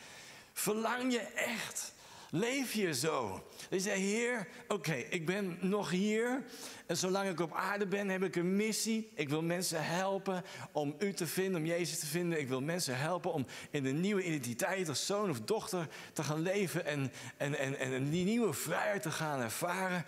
Verlang 0.52 1.12
je 1.12 1.20
echt 1.20 1.92
Leef 2.30 2.72
je 2.72 2.94
zo? 2.94 3.46
Je 3.70 3.80
zei, 3.80 4.00
Heer, 4.00 4.48
oké, 4.68 4.94
ik 4.94 5.26
ben 5.26 5.58
nog 5.60 5.90
hier. 5.90 6.42
En 6.86 6.96
zolang 6.96 7.28
ik 7.28 7.40
op 7.40 7.54
aarde 7.54 7.86
ben, 7.86 8.08
heb 8.08 8.22
ik 8.22 8.36
een 8.36 8.56
missie. 8.56 9.10
Ik 9.14 9.28
wil 9.28 9.42
mensen 9.42 9.84
helpen 9.84 10.44
om 10.72 10.94
u 10.98 11.12
te 11.12 11.26
vinden, 11.26 11.60
om 11.60 11.66
Jezus 11.66 11.98
te 11.98 12.06
vinden. 12.06 12.40
Ik 12.40 12.48
wil 12.48 12.60
mensen 12.60 12.98
helpen 12.98 13.32
om 13.32 13.46
in 13.70 13.82
de 13.82 13.90
nieuwe 13.90 14.24
identiteit 14.24 14.88
als 14.88 15.06
zoon 15.06 15.30
of 15.30 15.40
dochter 15.40 15.88
te 16.12 16.22
gaan 16.22 16.40
leven. 16.40 16.86
En, 16.86 17.12
en, 17.36 17.58
en, 17.58 17.78
en 17.78 18.10
die 18.10 18.24
nieuwe 18.24 18.52
vrijheid 18.52 19.02
te 19.02 19.10
gaan 19.10 19.40
ervaren. 19.40 20.04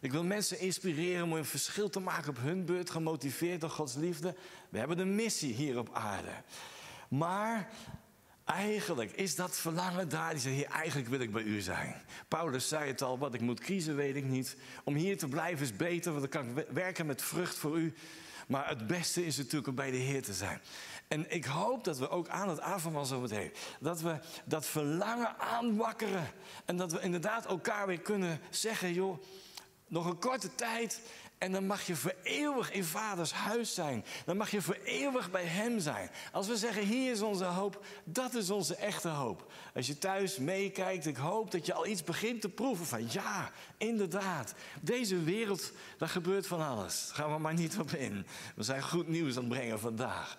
Ik 0.00 0.12
wil 0.12 0.24
mensen 0.24 0.58
inspireren 0.60 1.24
om 1.24 1.32
een 1.32 1.44
verschil 1.44 1.88
te 1.88 2.00
maken 2.00 2.30
op 2.30 2.38
hun 2.38 2.64
beurt, 2.64 2.90
gemotiveerd 2.90 3.60
door 3.60 3.70
Gods 3.70 3.94
liefde. 3.94 4.34
We 4.68 4.78
hebben 4.78 4.98
een 4.98 5.14
missie 5.14 5.54
hier 5.54 5.78
op 5.78 5.90
aarde. 5.92 6.32
Maar 7.08 7.68
Eigenlijk 8.46 9.12
is 9.12 9.34
dat 9.34 9.56
verlangen 9.56 10.08
daar. 10.08 10.30
Die 10.30 10.40
zegt, 10.40 10.54
hier, 10.54 10.66
eigenlijk 10.66 11.08
wil 11.08 11.20
ik 11.20 11.32
bij 11.32 11.42
u 11.42 11.60
zijn. 11.60 12.02
Paulus 12.28 12.68
zei 12.68 12.88
het 12.88 13.02
al, 13.02 13.18
wat 13.18 13.34
ik 13.34 13.40
moet 13.40 13.60
kiezen 13.60 13.96
weet 13.96 14.16
ik 14.16 14.24
niet. 14.24 14.56
Om 14.84 14.94
hier 14.94 15.18
te 15.18 15.28
blijven 15.28 15.64
is 15.64 15.76
beter, 15.76 16.12
want 16.12 16.32
dan 16.32 16.42
kan 16.42 16.58
ik 16.58 16.66
werken 16.70 17.06
met 17.06 17.22
vrucht 17.22 17.56
voor 17.56 17.78
u. 17.78 17.94
Maar 18.48 18.68
het 18.68 18.86
beste 18.86 19.26
is 19.26 19.36
natuurlijk 19.36 19.66
om 19.66 19.74
bij 19.74 19.90
de 19.90 19.96
Heer 19.96 20.22
te 20.22 20.32
zijn. 20.32 20.60
En 21.08 21.32
ik 21.32 21.44
hoop 21.44 21.84
dat 21.84 21.98
we 21.98 22.08
ook 22.08 22.28
aan 22.28 22.48
het 22.48 22.60
avondmaal 22.60 23.04
zo 23.04 23.20
meteen... 23.20 23.52
dat 23.80 24.00
we 24.00 24.18
dat 24.44 24.66
verlangen 24.66 25.38
aanwakkeren. 25.38 26.30
En 26.64 26.76
dat 26.76 26.92
we 26.92 27.00
inderdaad 27.00 27.46
elkaar 27.46 27.86
weer 27.86 28.00
kunnen 28.00 28.40
zeggen... 28.50 28.92
joh, 28.92 29.22
nog 29.88 30.06
een 30.06 30.18
korte 30.18 30.54
tijd 30.54 31.00
en 31.38 31.52
dan 31.52 31.66
mag 31.66 31.86
je 31.86 31.96
voor 31.96 32.14
eeuwig 32.22 32.72
in 32.72 32.84
vaders 32.84 33.32
huis 33.32 33.74
zijn. 33.74 34.04
Dan 34.24 34.36
mag 34.36 34.50
je 34.50 34.62
voor 34.62 34.78
eeuwig 34.84 35.30
bij 35.30 35.44
hem 35.44 35.80
zijn. 35.80 36.10
Als 36.32 36.46
we 36.46 36.56
zeggen, 36.56 36.82
hier 36.82 37.12
is 37.12 37.20
onze 37.20 37.44
hoop, 37.44 37.84
dat 38.04 38.34
is 38.34 38.50
onze 38.50 38.74
echte 38.76 39.08
hoop. 39.08 39.52
Als 39.74 39.86
je 39.86 39.98
thuis 39.98 40.38
meekijkt, 40.38 41.06
ik 41.06 41.16
hoop 41.16 41.50
dat 41.50 41.66
je 41.66 41.74
al 41.74 41.86
iets 41.86 42.04
begint 42.04 42.40
te 42.40 42.48
proeven 42.48 42.86
van 42.86 43.06
ja, 43.10 43.50
inderdaad. 43.76 44.54
Deze 44.80 45.22
wereld, 45.22 45.72
daar 45.98 46.08
gebeurt 46.08 46.46
van 46.46 46.66
alles. 46.66 47.10
Gaan 47.12 47.32
we 47.32 47.38
maar 47.38 47.54
niet 47.54 47.78
op 47.78 47.90
in. 47.90 48.26
We 48.54 48.62
zijn 48.62 48.82
goed 48.82 49.08
nieuws 49.08 49.36
aan 49.36 49.44
het 49.44 49.52
brengen 49.52 49.80
vandaag. 49.80 50.36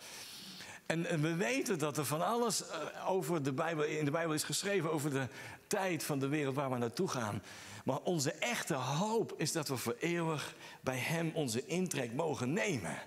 En, 0.86 1.22
we 1.22 1.36
weten 1.36 1.80
dat 1.80 1.98
er 1.98 2.06
van 2.06 2.26
alles 2.26 2.68
eh, 2.68 3.10
over 3.10 3.44
de 3.44 3.54
Bijbel, 3.54 3.84
in 3.84 4.06
de 4.06 4.12
Bijbel 4.12 4.34
is 4.34 4.44
geschreven 4.44 4.92
over 4.92 5.10
de 5.10 5.28
tijd 5.68 6.04
van 6.04 6.20
de 6.20 6.28
wereld 6.28 6.56
waar 6.56 6.72
we 6.72 6.78
naartoe 6.78 7.08
gaan. 7.08 7.42
Maar 7.88 8.02
onze 8.04 8.32
echte 8.32 8.74
hoop 8.74 9.34
is 9.38 9.52
dat 9.52 9.68
we 9.68 9.78
voor 9.78 9.96
eeuwig 10.00 10.56
bij 10.82 10.98
Hem 10.98 11.32
onze 11.34 11.66
intrek 11.66 12.14
mogen 12.14 12.54
nemen. 12.54 12.98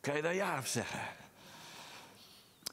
Kan 0.00 0.16
je 0.16 0.22
daar 0.22 0.34
ja 0.34 0.58
op 0.58 0.66
zeggen? 0.66 1.00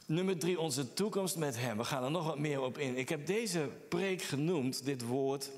Nummer 0.05 0.37
drie, 0.37 0.59
onze 0.59 0.93
toekomst 0.93 1.35
met 1.35 1.57
Hem. 1.57 1.77
We 1.77 1.83
gaan 1.83 2.03
er 2.03 2.11
nog 2.11 2.25
wat 2.25 2.39
meer 2.39 2.61
op 2.61 2.77
in. 2.77 2.97
Ik 2.97 3.09
heb 3.09 3.25
deze 3.25 3.69
preek 3.89 4.21
genoemd, 4.21 4.85
dit 4.85 5.01
woord. 5.01 5.49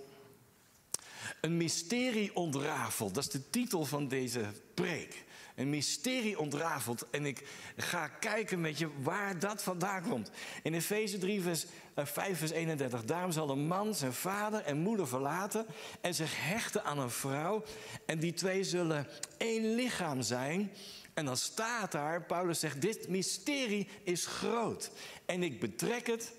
Een 1.41 1.57
mysterie 1.57 2.35
ontrafeld. 2.35 3.13
Dat 3.13 3.23
is 3.23 3.29
de 3.29 3.49
titel 3.49 3.85
van 3.85 4.07
deze 4.07 4.45
preek 4.73 5.22
een 5.55 5.69
mysterie 5.69 6.39
ontrafeld. 6.39 7.09
En 7.09 7.25
ik 7.25 7.47
ga 7.77 8.07
kijken 8.07 8.61
met 8.61 8.77
je 8.77 8.89
waar 9.01 9.39
dat 9.39 9.63
vandaan 9.63 10.09
komt. 10.09 10.31
In 10.63 10.73
Efeze 10.73 11.17
3, 11.17 11.41
vers, 11.41 11.65
5, 11.95 12.27
eh, 12.27 12.35
vers 12.35 12.51
31. 12.51 13.03
Daarom 13.03 13.31
zal 13.31 13.49
een 13.49 13.67
man 13.67 13.95
zijn 13.95 14.13
vader 14.13 14.61
en 14.61 14.77
moeder 14.77 15.07
verlaten 15.07 15.65
en 16.01 16.15
zich 16.15 16.45
hechten 16.47 16.83
aan 16.83 16.99
een 16.99 17.09
vrouw. 17.09 17.63
En 18.05 18.19
die 18.19 18.33
twee 18.33 18.63
zullen 18.63 19.07
één 19.37 19.75
lichaam 19.75 20.21
zijn. 20.21 20.71
En 21.13 21.25
dan 21.25 21.37
staat 21.37 21.91
daar, 21.91 22.23
Paulus 22.23 22.59
zegt, 22.59 22.81
dit 22.81 23.07
mysterie 23.07 23.87
is 24.03 24.25
groot. 24.25 24.91
En 25.25 25.43
ik 25.43 25.59
betrek 25.59 26.07
het 26.07 26.33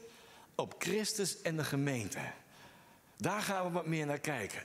op 0.55 0.75
Christus 0.79 1.43
en 1.43 1.57
de 1.57 1.65
gemeente. 1.65 2.19
Daar 3.17 3.43
gaan 3.43 3.67
we 3.67 3.71
wat 3.71 3.87
meer 3.87 4.07
naar 4.07 4.19
kijken. 4.19 4.63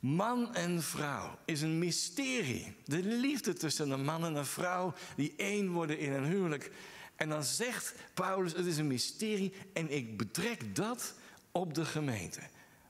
Man 0.00 0.54
en 0.54 0.82
vrouw 0.82 1.38
is 1.44 1.60
een 1.60 1.78
mysterie. 1.78 2.74
De 2.84 3.02
liefde 3.02 3.52
tussen 3.52 3.90
een 3.90 4.04
man 4.04 4.24
en 4.24 4.34
een 4.34 4.46
vrouw 4.46 4.94
die 5.16 5.34
één 5.36 5.70
worden 5.70 5.98
in 5.98 6.12
een 6.12 6.24
huwelijk. 6.24 6.70
En 7.16 7.28
dan 7.28 7.44
zegt 7.44 7.94
Paulus, 8.14 8.52
het 8.52 8.66
is 8.66 8.76
een 8.76 8.86
mysterie 8.86 9.52
en 9.72 9.90
ik 9.90 10.16
betrek 10.16 10.76
dat 10.76 11.14
op 11.50 11.74
de 11.74 11.84
gemeente. 11.84 12.40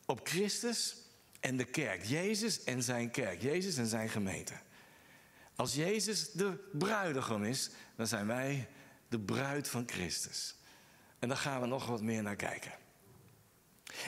Op 0.06 0.20
Christus 0.24 0.96
en 1.40 1.56
de 1.56 1.64
kerk. 1.64 2.04
Jezus 2.04 2.64
en 2.64 2.82
zijn 2.82 3.10
kerk. 3.10 3.42
Jezus 3.42 3.76
en 3.76 3.86
zijn 3.86 4.08
gemeente. 4.08 4.54
Als 5.56 5.74
Jezus 5.74 6.30
de 6.30 6.68
bruidegom 6.72 7.44
is, 7.44 7.70
dan 7.96 8.06
zijn 8.06 8.26
wij 8.26 8.68
de 9.08 9.18
bruid 9.18 9.68
van 9.68 9.82
Christus. 9.86 10.54
En 11.18 11.28
daar 11.28 11.36
gaan 11.36 11.60
we 11.60 11.66
nog 11.66 11.86
wat 11.86 12.02
meer 12.02 12.22
naar 12.22 12.36
kijken. 12.36 12.72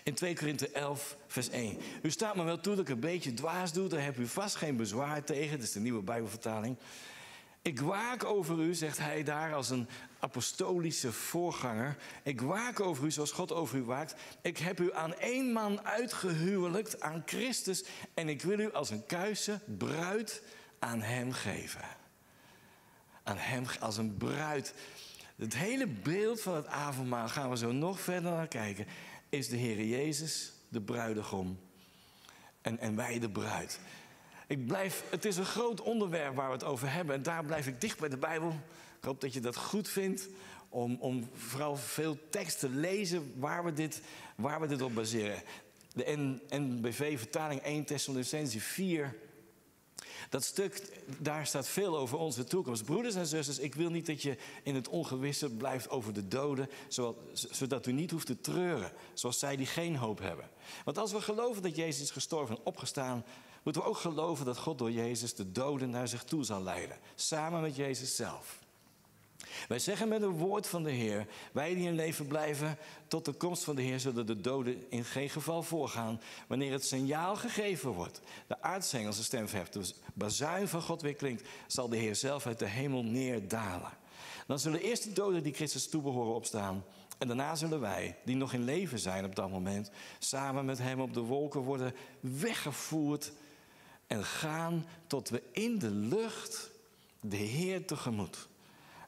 In 0.03 0.15
2 0.15 0.35
Korinthe 0.35 0.69
11, 0.69 1.17
vers 1.27 1.49
1. 1.49 1.79
U 2.03 2.11
staat 2.11 2.37
me 2.37 2.43
wel 2.43 2.61
toe 2.61 2.75
dat 2.75 2.89
ik 2.89 2.95
een 2.95 3.01
beetje 3.01 3.35
dwaas 3.35 3.73
doe, 3.73 3.89
daar 3.89 4.05
heb 4.05 4.19
u 4.19 4.27
vast 4.27 4.57
geen 4.57 4.77
bezwaar 4.77 5.25
tegen. 5.25 5.59
Dat 5.59 5.67
is 5.67 5.73
de 5.73 5.81
nieuwe 5.81 6.03
Bijbelvertaling. 6.03 6.77
Ik 7.65 7.81
waak 7.81 8.25
over 8.25 8.59
u, 8.59 8.75
zegt 8.75 8.99
hij 8.99 9.23
daar 9.23 9.55
als 9.55 9.71
een 9.71 9.89
apostolische 10.19 11.13
voorganger. 11.13 11.97
Ik 12.23 12.41
waak 12.41 12.81
over 12.81 13.05
u 13.05 13.11
zoals 13.11 13.33
God 13.33 13.53
over 13.53 13.79
u 13.79 13.83
waakt. 13.83 14.15
Ik 14.43 14.59
heb 14.59 14.81
u 14.81 14.95
aan 14.95 15.15
één 15.15 15.53
man 15.53 15.85
uitgehuwelijkt, 15.85 17.01
aan 17.01 17.23
Christus. 17.27 17.85
En 18.15 18.29
ik 18.29 18.43
wil 18.43 18.59
u 18.59 18.73
als 18.73 18.91
een 18.91 19.07
kuise 19.07 19.61
bruid 19.79 20.43
aan 20.79 21.01
hem 21.01 21.33
geven. 21.33 21.85
Aan 23.23 23.39
hem 23.39 23.65
als 23.81 23.97
een 23.97 24.17
bruid. 24.17 24.75
Het 25.37 25.55
hele 25.55 25.87
beeld 25.87 26.41
van 26.41 26.55
het 26.55 26.67
avondmaal 26.67 27.29
gaan 27.29 27.51
we 27.51 27.57
zo 27.57 27.73
nog 27.73 28.01
verder 28.01 28.31
naar 28.31 28.49
kijken 28.49 28.87
is 29.37 29.49
de 29.49 29.57
Heer 29.57 29.85
Jezus 29.85 30.53
de 30.69 30.81
bruidegom 30.81 31.59
en, 32.61 32.79
en 32.79 32.97
wij 32.97 33.19
de 33.19 33.31
bruid. 33.31 33.81
Ik 34.47 34.67
blijf, 34.67 35.05
het 35.11 35.25
is 35.25 35.37
een 35.37 35.45
groot 35.45 35.81
onderwerp 35.81 36.35
waar 36.35 36.47
we 36.47 36.53
het 36.53 36.65
over 36.65 36.93
hebben 36.93 37.15
en 37.15 37.23
daar 37.23 37.45
blijf 37.45 37.67
ik 37.67 37.81
dicht 37.81 37.99
bij 37.99 38.09
de 38.09 38.17
Bijbel. 38.17 38.49
Ik 38.99 39.05
hoop 39.05 39.21
dat 39.21 39.33
je 39.33 39.41
dat 39.41 39.57
goed 39.57 39.89
vindt 39.89 40.29
om, 40.69 40.97
om 41.01 41.29
vooral 41.33 41.77
veel 41.77 42.19
tekst 42.31 42.59
te 42.59 42.69
lezen 42.69 43.33
waar 43.37 43.65
we 43.65 43.73
dit, 43.73 44.01
waar 44.37 44.61
we 44.61 44.67
dit 44.67 44.83
op 44.83 44.95
baseren. 44.95 45.43
De 45.93 46.39
NBV-vertaling 46.49 47.61
1 47.61 47.85
Thessalonicense 47.85 48.61
4 48.61 49.17
dat 50.35 50.45
stuk, 50.45 51.03
daar 51.19 51.47
staat 51.47 51.69
veel 51.69 51.99
over 51.99 52.19
onze 52.19 52.45
toekomst. 52.45 52.85
Broeders 52.85 53.15
en 53.15 53.27
zusters, 53.27 53.59
ik 53.59 53.75
wil 53.75 53.91
niet 53.91 54.07
dat 54.07 54.23
je 54.23 54.37
in 54.63 54.75
het 54.75 54.89
ongewisse 54.89 55.51
blijft 55.51 55.91
over 55.91 56.13
de 56.13 56.29
doden, 56.29 56.69
zodat 57.51 57.87
u 57.87 57.93
niet 57.93 58.11
hoeft 58.11 58.27
te 58.27 58.41
treuren, 58.41 58.93
zoals 59.13 59.39
zij 59.39 59.57
die 59.57 59.67
geen 59.67 59.97
hoop 59.97 60.19
hebben. 60.19 60.51
Want 60.85 60.99
als 60.99 61.13
we 61.13 61.21
geloven 61.21 61.63
dat 61.63 61.77
Jezus 61.77 62.03
is 62.03 62.11
gestorven 62.11 62.57
en 62.57 62.63
opgestaan, 62.65 63.25
moeten 63.63 63.83
we 63.83 63.89
ook 63.89 63.97
geloven 63.97 64.45
dat 64.45 64.59
God 64.59 64.79
door 64.79 64.91
Jezus 64.91 65.35
de 65.35 65.53
doden 65.53 65.91
naar 65.91 66.09
zich 66.09 66.25
toe 66.25 66.45
zal 66.45 66.63
leiden, 66.63 66.99
samen 67.15 67.61
met 67.61 67.77
Jezus 67.77 68.17
zelf. 68.17 68.64
Wij 69.69 69.79
zeggen 69.79 70.09
met 70.09 70.23
een 70.23 70.29
woord 70.29 70.67
van 70.67 70.83
de 70.83 70.91
Heer, 70.91 71.27
wij 71.53 71.75
die 71.75 71.87
in 71.87 71.95
leven 71.95 72.27
blijven 72.27 72.79
tot 73.09 73.25
de 73.25 73.33
komst 73.33 73.65
van 73.65 73.77
de 73.77 73.83
Heer, 73.83 74.01
zullen 74.01 74.27
de 74.27 74.41
doden 74.41 74.85
in 74.89 75.05
geen 75.05 75.31
geval 75.31 75.63
voorgaan. 75.63 76.21
Wanneer 76.47 76.73
het 76.73 76.85
signaal 76.85 77.37
gegeven 77.37 77.91
wordt, 77.91 78.21
de 78.47 78.63
aartsengelse 78.63 79.25
stem 79.25 79.49
verheft, 79.49 79.73
dus 79.73 79.95
bazuin 80.15 80.69
van 80.69 80.83
God 80.83 81.03
weer 81.03 81.15
klinkt, 81.15 81.49
zal 81.67 81.89
de 81.89 81.97
Heer 81.97 82.17
zelf 82.17 82.47
uit 82.47 82.59
de 82.59 82.69
hemel 82.69 83.03
neerdalen. 83.03 83.91
Dan 84.47 84.59
zullen 84.59 84.81
eerst 84.81 85.05
de 85.05 85.13
doden 85.13 85.43
die 85.43 85.55
Christus 85.55 85.89
toebehoren 85.89 86.35
opstaan. 86.35 86.85
En 87.19 87.27
daarna 87.27 87.55
zullen 87.55 87.81
wij, 87.81 88.17
die 88.25 88.37
nog 88.37 88.53
in 88.53 88.65
leven 88.65 88.99
zijn 88.99 89.25
op 89.25 89.35
dat 89.35 89.51
moment, 89.51 89.91
samen 90.19 90.65
met 90.65 90.79
Hem 90.79 91.01
op 91.01 91.15
de 91.15 91.21
wolken 91.21 91.61
worden 91.61 91.95
weggevoerd 92.21 93.33
en 94.07 94.25
gaan 94.25 94.87
tot 95.07 95.29
we 95.29 95.43
in 95.53 95.79
de 95.79 95.91
lucht 95.91 96.71
de 97.21 97.37
Heer 97.37 97.87
tegemoet 97.87 98.49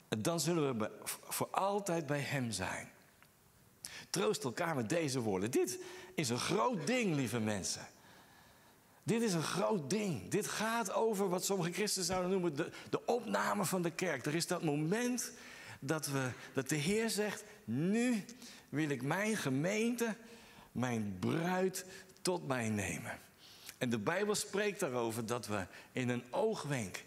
dan 0.08 0.40
zullen 0.40 0.78
we 0.78 0.90
voor 1.04 1.48
altijd 1.50 2.06
bij 2.06 2.20
Hem 2.20 2.50
zijn. 2.50 2.88
Troost 4.10 4.44
elkaar 4.44 4.74
met 4.74 4.88
deze 4.88 5.20
woorden. 5.20 5.50
Dit 5.50 5.78
is 6.14 6.28
een 6.28 6.38
groot 6.38 6.86
ding, 6.86 7.14
lieve 7.14 7.40
mensen. 7.40 7.86
Dit 9.02 9.22
is 9.22 9.32
een 9.32 9.42
groot 9.42 9.90
ding. 9.90 10.30
Dit 10.30 10.46
gaat 10.46 10.92
over 10.92 11.28
wat 11.28 11.44
sommige 11.44 11.72
christenen 11.72 12.06
zouden 12.06 12.30
noemen 12.30 12.56
de, 12.56 12.70
de 12.90 13.06
opname 13.06 13.64
van 13.64 13.82
de 13.82 13.90
kerk. 13.90 14.26
Er 14.26 14.34
is 14.34 14.46
dat 14.46 14.62
moment 14.62 15.32
dat, 15.80 16.06
we, 16.06 16.30
dat 16.54 16.68
de 16.68 16.76
Heer 16.76 17.10
zegt: 17.10 17.44
Nu 17.64 18.24
wil 18.68 18.88
ik 18.88 19.02
mijn 19.02 19.36
gemeente, 19.36 20.16
mijn 20.72 21.16
bruid 21.20 21.84
tot 22.22 22.46
mij 22.46 22.68
nemen. 22.68 23.18
En 23.78 23.90
de 23.90 23.98
Bijbel 23.98 24.34
spreekt 24.34 24.80
daarover 24.80 25.26
dat 25.26 25.46
we 25.46 25.66
in 25.92 26.08
een 26.08 26.24
oogwenk 26.30 27.04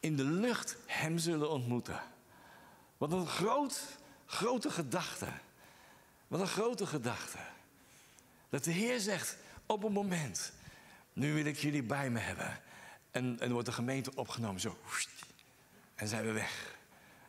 in 0.00 0.16
de 0.16 0.24
lucht 0.24 0.76
Hem 0.86 1.18
zullen 1.18 1.50
ontmoeten. 1.50 2.00
Wat 3.02 3.12
een 3.12 3.26
groot, 3.26 3.82
grote 4.26 4.70
gedachte. 4.70 5.26
Wat 6.28 6.40
een 6.40 6.46
grote 6.46 6.86
gedachte. 6.86 7.38
Dat 8.48 8.64
de 8.64 8.70
Heer 8.70 9.00
zegt 9.00 9.36
op 9.66 9.84
een 9.84 9.92
moment, 9.92 10.52
nu 11.12 11.34
wil 11.34 11.44
ik 11.44 11.56
jullie 11.56 11.82
bij 11.82 12.10
me 12.10 12.18
hebben. 12.18 12.60
En, 13.10 13.36
en 13.40 13.52
wordt 13.52 13.66
de 13.66 13.72
gemeente 13.72 14.14
opgenomen, 14.14 14.60
zo. 14.60 14.78
En 15.94 16.08
zijn 16.08 16.24
we 16.24 16.32
weg. 16.32 16.76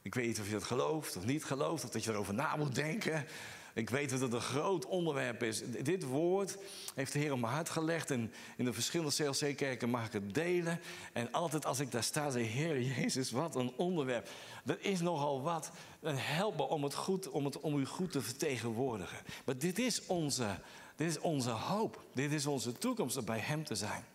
Ik 0.01 0.15
weet 0.15 0.27
niet 0.27 0.39
of 0.39 0.45
je 0.45 0.51
dat 0.51 0.63
gelooft 0.63 1.15
of 1.15 1.25
niet 1.25 1.43
gelooft, 1.43 1.83
of 1.83 1.89
dat 1.89 2.03
je 2.03 2.11
erover 2.11 2.33
na 2.33 2.55
moet 2.55 2.75
denken. 2.75 3.27
Ik 3.73 3.89
weet 3.89 4.09
dat 4.09 4.19
het 4.19 4.33
een 4.33 4.41
groot 4.41 4.85
onderwerp 4.85 5.43
is. 5.43 5.61
Dit 5.81 6.03
woord 6.03 6.57
heeft 6.95 7.13
de 7.13 7.19
Heer 7.19 7.31
op 7.31 7.39
mijn 7.39 7.53
hart 7.53 7.69
gelegd. 7.69 8.11
En 8.11 8.33
in 8.57 8.65
de 8.65 8.73
verschillende 8.73 9.13
CLC-kerken 9.15 9.89
mag 9.89 10.05
ik 10.05 10.11
het 10.11 10.33
delen. 10.33 10.79
En 11.13 11.31
altijd 11.31 11.65
als 11.65 11.79
ik 11.79 11.91
daar 11.91 12.03
sta, 12.03 12.29
zeg 12.29 12.47
Heer 12.47 12.81
Jezus, 12.81 13.31
wat 13.31 13.55
een 13.55 13.73
onderwerp. 13.75 14.29
Dat 14.63 14.77
is 14.79 15.01
nogal 15.01 15.41
wat. 15.41 15.71
En 16.01 16.17
help 16.17 16.59
om, 16.59 16.83
het 16.83 16.93
goed, 16.93 17.29
om, 17.29 17.45
het, 17.45 17.59
om 17.59 17.79
u 17.79 17.85
goed 17.85 18.11
te 18.11 18.21
vertegenwoordigen. 18.21 19.17
Maar 19.45 19.57
dit 19.57 19.79
is, 19.79 20.05
onze, 20.05 20.59
dit 20.95 21.07
is 21.07 21.19
onze 21.19 21.51
hoop. 21.51 22.03
Dit 22.13 22.31
is 22.31 22.45
onze 22.45 22.77
toekomst 22.77 23.17
om 23.17 23.25
bij 23.25 23.39
Hem 23.39 23.63
te 23.63 23.75
zijn. 23.75 24.05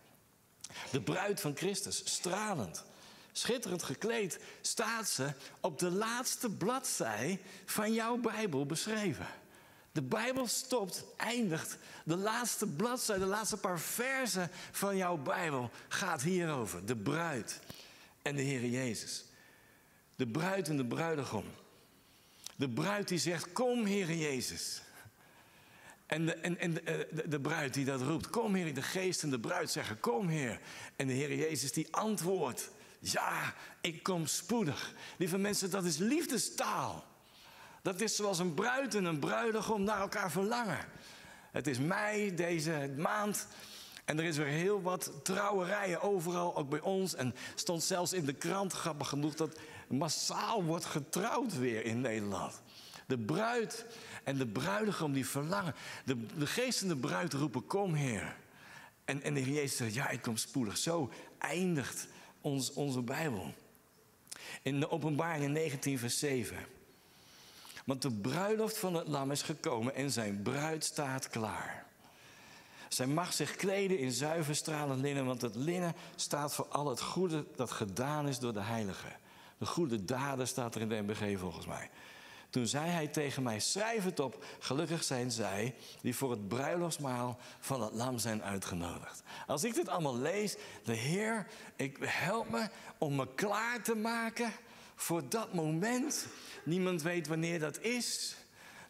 De 0.91 1.01
bruid 1.01 1.41
van 1.41 1.55
Christus, 1.55 2.01
stralend, 2.05 2.85
schitterend 3.31 3.83
gekleed, 3.83 4.39
staat 4.61 5.09
ze 5.09 5.33
op 5.59 5.79
de 5.79 5.91
laatste 5.91 6.49
bladzij 6.49 7.39
van 7.65 7.93
jouw 7.93 8.17
Bijbel 8.17 8.65
beschreven. 8.65 9.27
De 9.91 10.01
Bijbel 10.01 10.47
stopt, 10.47 11.05
eindigt. 11.17 11.77
De 12.05 12.17
laatste 12.17 12.67
bladzij, 12.67 13.17
de 13.17 13.25
laatste 13.25 13.57
paar 13.57 13.79
versen 13.79 14.49
van 14.71 14.97
jouw 14.97 15.17
Bijbel 15.17 15.71
gaat 15.87 16.21
hierover. 16.21 16.85
De 16.85 16.95
bruid 16.95 17.59
en 18.21 18.35
de 18.35 18.41
Heer 18.41 18.65
Jezus. 18.65 19.25
De 20.15 20.27
bruid 20.27 20.67
en 20.67 20.77
de 20.77 20.85
bruidegom. 20.85 21.45
De 22.55 22.69
bruid 22.69 23.07
die 23.07 23.19
zegt, 23.19 23.51
kom 23.51 23.85
Heer 23.85 24.13
Jezus. 24.13 24.81
En, 26.05 26.25
de, 26.25 26.33
en, 26.33 26.59
en 26.59 26.73
de, 26.73 27.23
de, 27.27 27.39
bruid 27.39 27.73
die 27.73 27.85
dat 27.85 28.01
roept, 28.01 28.29
kom 28.29 28.55
Heer, 28.55 28.73
de 28.73 28.81
geest 28.81 29.23
en 29.23 29.29
de 29.29 29.39
bruid 29.39 29.71
zeggen, 29.71 29.99
kom 29.99 30.27
Heer. 30.27 30.59
En 30.95 31.07
de 31.07 31.13
Heer 31.13 31.35
Jezus 31.35 31.71
die 31.71 31.87
antwoordt, 31.95 32.71
ja, 32.99 33.53
ik 33.81 34.03
kom 34.03 34.25
spoedig. 34.25 34.93
Lieve 35.17 35.37
mensen, 35.37 35.69
dat 35.69 35.83
is 35.83 35.97
liefdestaal. 35.97 37.05
Dat 37.81 38.01
is 38.01 38.15
zoals 38.15 38.39
een 38.39 38.53
bruid 38.53 38.95
en 38.95 39.05
een 39.05 39.19
bruidegom 39.19 39.83
naar 39.83 39.99
elkaar 39.99 40.31
verlangen. 40.31 40.85
Het 41.51 41.67
is 41.67 41.79
mei 41.79 42.35
deze 42.35 42.93
maand. 42.97 43.47
En 44.05 44.19
er 44.19 44.25
is 44.25 44.37
weer 44.37 44.45
heel 44.45 44.81
wat 44.81 45.11
trouwerijen 45.23 46.01
overal, 46.01 46.55
ook 46.57 46.69
bij 46.69 46.79
ons. 46.79 47.15
En 47.15 47.35
stond 47.55 47.83
zelfs 47.83 48.13
in 48.13 48.25
de 48.25 48.33
krant, 48.33 48.73
grappig 48.73 49.07
genoeg, 49.07 49.35
dat 49.35 49.59
massaal 49.87 50.63
wordt 50.63 50.85
getrouwd 50.85 51.57
weer 51.57 51.85
in 51.85 52.01
Nederland. 52.01 52.61
De 53.05 53.17
bruid 53.17 53.85
en 54.23 54.37
de 54.37 54.47
bruidegom 54.47 55.13
die 55.13 55.27
verlangen. 55.27 55.75
De, 56.05 56.25
de 56.37 56.47
geest 56.47 56.81
en 56.81 56.87
de 56.87 56.95
bruid 56.95 57.33
roepen, 57.33 57.65
kom 57.65 57.93
Heer. 57.93 58.35
En, 59.05 59.21
en 59.21 59.33
de 59.33 59.39
Heer 59.39 59.53
Jezus 59.53 59.77
zegt, 59.77 59.93
ja, 59.93 60.09
ik 60.09 60.21
kom 60.21 60.37
spoedig. 60.37 60.77
Zo 60.77 61.11
eindigt 61.37 62.07
ons, 62.41 62.73
onze 62.73 63.01
Bijbel. 63.01 63.53
In 64.61 64.79
de 64.79 64.89
openbaring 64.89 65.51
19 65.51 65.99
vers 65.99 66.19
7. 66.19 66.57
Want 67.89 68.01
de 68.01 68.11
bruiloft 68.11 68.77
van 68.77 68.93
het 68.93 69.07
lam 69.07 69.31
is 69.31 69.41
gekomen 69.41 69.95
en 69.95 70.11
zijn 70.11 70.41
bruid 70.41 70.83
staat 70.83 71.29
klaar. 71.29 71.85
Zij 72.89 73.07
mag 73.07 73.33
zich 73.33 73.55
kleden 73.55 73.97
in 73.97 74.11
zuiver 74.11 74.55
stralend 74.55 75.01
linnen, 75.01 75.25
want 75.25 75.41
het 75.41 75.55
linnen 75.55 75.95
staat 76.15 76.53
voor 76.53 76.67
al 76.67 76.89
het 76.89 77.01
goede 77.01 77.45
dat 77.55 77.71
gedaan 77.71 78.27
is 78.27 78.39
door 78.39 78.53
de 78.53 78.61
heilige. 78.61 79.07
De 79.57 79.65
goede 79.65 80.05
daden 80.05 80.47
staat 80.47 80.75
er 80.75 80.81
in 80.81 80.89
de 80.89 81.01
MBG 81.01 81.39
volgens 81.39 81.65
mij. 81.65 81.89
Toen 82.49 82.67
zei 82.67 82.89
hij 82.89 83.07
tegen 83.07 83.43
mij: 83.43 83.59
Schrijf 83.59 84.03
het 84.03 84.19
op. 84.19 84.45
Gelukkig 84.59 85.03
zijn 85.03 85.31
zij 85.31 85.75
die 86.01 86.15
voor 86.15 86.31
het 86.31 86.47
bruiloftsmaal 86.47 87.37
van 87.59 87.81
het 87.81 87.93
lam 87.93 88.17
zijn 88.17 88.43
uitgenodigd. 88.43 89.23
Als 89.47 89.63
ik 89.63 89.73
dit 89.73 89.89
allemaal 89.89 90.17
lees, 90.17 90.55
de 90.83 90.95
Heer, 90.95 91.47
ik 91.75 91.97
help 92.01 92.49
me 92.49 92.69
om 92.97 93.15
me 93.15 93.27
klaar 93.35 93.83
te 93.83 93.95
maken 93.95 94.51
voor 95.01 95.29
dat 95.29 95.53
moment. 95.53 96.27
Niemand 96.63 97.01
weet 97.01 97.27
wanneer 97.27 97.59
dat 97.59 97.81
is. 97.81 98.35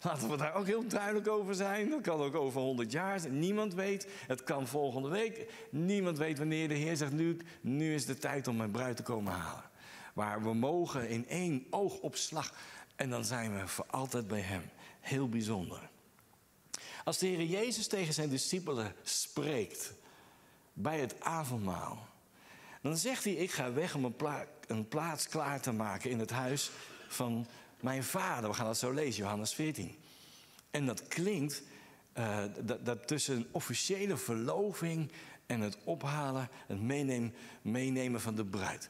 Laten 0.01 0.29
we 0.29 0.37
daar 0.37 0.53
ook 0.53 0.65
heel 0.65 0.87
duidelijk 0.87 1.27
over 1.27 1.55
zijn. 1.55 1.89
Dat 1.89 2.01
kan 2.01 2.21
ook 2.21 2.35
over 2.35 2.61
100 2.61 2.91
jaar 2.91 3.19
zijn. 3.19 3.39
Niemand 3.39 3.73
weet. 3.73 4.07
Het 4.27 4.43
kan 4.43 4.67
volgende 4.67 5.09
week. 5.09 5.51
Niemand 5.69 6.17
weet 6.17 6.37
wanneer 6.37 6.67
de 6.67 6.73
Heer 6.73 6.95
zegt: 6.95 7.11
nu, 7.11 7.37
nu 7.61 7.93
is 7.93 8.05
de 8.05 8.17
tijd 8.17 8.47
om 8.47 8.55
mijn 8.55 8.71
bruid 8.71 8.95
te 8.95 9.03
komen 9.03 9.33
halen. 9.33 9.63
Waar 10.13 10.43
we 10.43 10.53
mogen 10.53 11.09
in 11.09 11.27
één 11.27 11.65
oogopslag. 11.69 12.53
En 12.95 13.09
dan 13.09 13.25
zijn 13.25 13.59
we 13.59 13.67
voor 13.67 13.85
altijd 13.87 14.27
bij 14.27 14.41
Hem. 14.41 14.63
Heel 14.99 15.29
bijzonder. 15.29 15.89
Als 17.03 17.17
de 17.17 17.27
Heer 17.27 17.43
Jezus 17.43 17.87
tegen 17.87 18.13
zijn 18.13 18.29
discipelen 18.29 18.95
spreekt 19.03 19.93
bij 20.73 20.99
het 20.99 21.21
avondmaal, 21.21 22.07
dan 22.81 22.97
zegt 22.97 23.23
hij: 23.23 23.33
Ik 23.33 23.51
ga 23.51 23.73
weg 23.73 23.95
om 23.95 24.03
een, 24.05 24.15
een 24.69 24.87
plaats 24.87 25.27
klaar 25.27 25.61
te 25.61 25.71
maken 25.71 26.09
in 26.09 26.19
het 26.19 26.29
huis 26.29 26.71
van 27.07 27.47
mijn 27.79 28.03
vader. 28.03 28.49
We 28.49 28.55
gaan 28.55 28.65
dat 28.65 28.77
zo 28.77 28.91
lezen, 28.91 29.23
Johannes 29.23 29.53
14. 29.53 29.95
En 30.71 30.85
dat 30.85 31.07
klinkt 31.07 31.63
dat, 32.63 32.85
dat, 32.85 33.07
tussen 33.07 33.35
een 33.35 33.47
officiële 33.51 34.17
verloving 34.17 35.11
en 35.45 35.61
het 35.61 35.77
ophalen, 35.83 36.49
het 36.67 36.81
meenemen, 36.81 37.33
meenemen 37.61 38.21
van 38.21 38.35
de 38.35 38.45
bruid. 38.45 38.89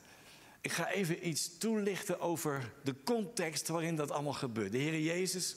Ik 0.62 0.72
ga 0.72 0.90
even 0.90 1.28
iets 1.28 1.58
toelichten 1.58 2.20
over 2.20 2.74
de 2.84 2.96
context 3.04 3.68
waarin 3.68 3.96
dat 3.96 4.12
allemaal 4.12 4.34
gebeurt. 4.34 4.72
De 4.72 4.78
Heer 4.78 5.00
Jezus. 5.00 5.56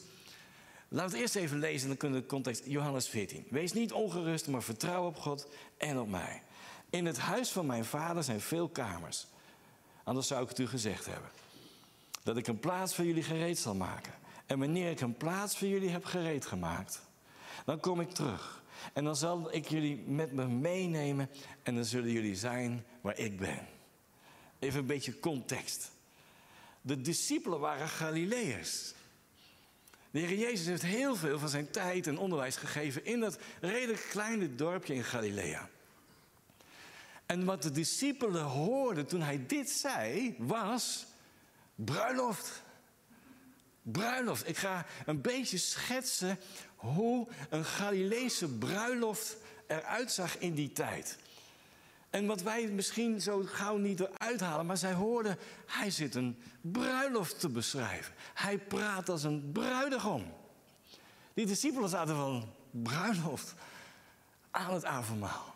Laten 0.89 1.11
we 1.11 1.17
het 1.17 1.23
eerst 1.23 1.45
even 1.45 1.59
lezen, 1.59 1.89
dan 1.89 1.97
kunnen 1.97 2.19
we 2.19 2.25
de 2.25 2.31
context. 2.31 2.63
Johannes 2.67 3.09
14. 3.09 3.47
Wees 3.51 3.73
niet 3.73 3.93
ongerust, 3.93 4.47
maar 4.47 4.63
vertrouw 4.63 5.07
op 5.07 5.17
God 5.17 5.49
en 5.77 5.99
op 5.99 6.09
mij. 6.09 6.43
In 6.91 7.07
het 7.07 7.19
huis 7.19 7.51
van 7.51 7.67
mijn 7.67 7.85
vader 7.85 8.23
zijn 8.23 8.41
veel 8.41 8.69
kamers. 8.69 9.27
Anders 10.05 10.27
zou 10.27 10.43
ik 10.43 10.49
het 10.49 10.59
u 10.59 10.67
gezegd 10.67 11.07
hebben. 11.07 11.31
Dat 12.23 12.37
ik 12.37 12.47
een 12.47 12.61
plaats 12.61 12.95
voor 12.95 13.05
jullie 13.05 13.23
gereed 13.23 13.59
zal 13.59 13.75
maken. 13.75 14.13
En 14.47 14.59
wanneer 14.59 14.91
ik 14.91 15.01
een 15.01 15.17
plaats 15.17 15.59
voor 15.59 15.69
jullie 15.69 15.91
heb 15.91 16.05
gereed 16.05 16.47
gemaakt, 16.47 17.03
dan 17.65 17.81
kom 17.81 18.01
ik 18.01 18.11
terug. 18.11 18.63
En 18.93 19.05
dan 19.05 19.17
zal 19.17 19.55
ik 19.55 19.69
jullie 19.69 19.97
met 19.97 20.33
me 20.33 20.47
meenemen 20.47 21.31
en 21.63 21.75
dan 21.75 21.85
zullen 21.85 22.11
jullie 22.11 22.37
zijn 22.37 22.85
waar 23.01 23.19
ik 23.19 23.39
ben. 23.39 23.67
Even 24.59 24.81
een 24.81 24.87
beetje 24.87 25.19
context. 25.19 25.91
De 26.81 27.01
discipelen 27.01 27.61
waren 27.61 27.89
Galileërs. 27.89 28.95
De 30.11 30.19
Heer 30.19 30.39
Jezus 30.39 30.67
heeft 30.67 30.83
heel 30.83 31.17
veel 31.17 31.39
van 31.39 31.49
zijn 31.49 31.71
tijd 31.71 32.07
en 32.07 32.19
onderwijs 32.19 32.57
gegeven 32.57 33.05
in 33.05 33.21
dat 33.21 33.39
redelijk 33.61 34.07
kleine 34.11 34.55
dorpje 34.55 34.95
in 34.95 35.05
Galilea. 35.05 35.69
En 37.33 37.45
wat 37.45 37.63
de 37.63 37.71
discipelen 37.71 38.43
hoorden 38.43 39.07
toen 39.07 39.21
hij 39.21 39.47
dit 39.47 39.71
zei, 39.71 40.35
was 40.39 41.07
bruiloft. 41.75 42.63
Bruiloft. 43.83 44.49
Ik 44.49 44.57
ga 44.57 44.87
een 45.07 45.21
beetje 45.21 45.59
schetsen 45.59 46.39
hoe 46.77 47.29
een 47.51 47.65
Galileese 47.65 48.49
bruiloft 48.49 49.37
eruit 49.67 50.13
zag 50.13 50.39
in 50.39 50.55
die 50.55 50.73
tijd. 50.73 51.19
En 52.11 52.27
wat 52.27 52.43
wij 52.43 52.67
misschien 52.67 53.21
zo 53.21 53.43
gauw 53.47 53.77
niet 53.77 54.01
eruit 54.01 54.41
halen, 54.41 54.67
maar 54.67 54.77
zij 54.77 54.93
hoorden, 54.93 55.39
hij 55.67 55.91
zit 55.91 56.15
een 56.15 56.43
bruiloft 56.61 57.41
te 57.41 57.49
beschrijven. 57.49 58.15
Hij 58.35 58.59
praat 58.59 59.09
als 59.09 59.23
een 59.23 59.51
bruidegom. 59.53 60.33
Die 61.35 61.47
discipelen 61.47 61.89
zaten 61.89 62.15
van 62.15 62.53
bruiloft 62.71 63.55
aan 64.51 64.75
het 64.75 64.85
avondmaal. 64.85 65.52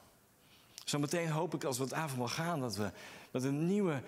Zometeen 0.87 1.31
hoop 1.31 1.55
ik 1.55 1.65
als 1.65 1.79
we 1.79 1.83
het 1.83 1.93
avondmaal 1.93 2.29
gaan 2.29 2.61
dat 2.61 2.77
we 2.77 2.91
dat 3.31 3.43
een, 3.43 3.67
nieuwe, 3.67 4.03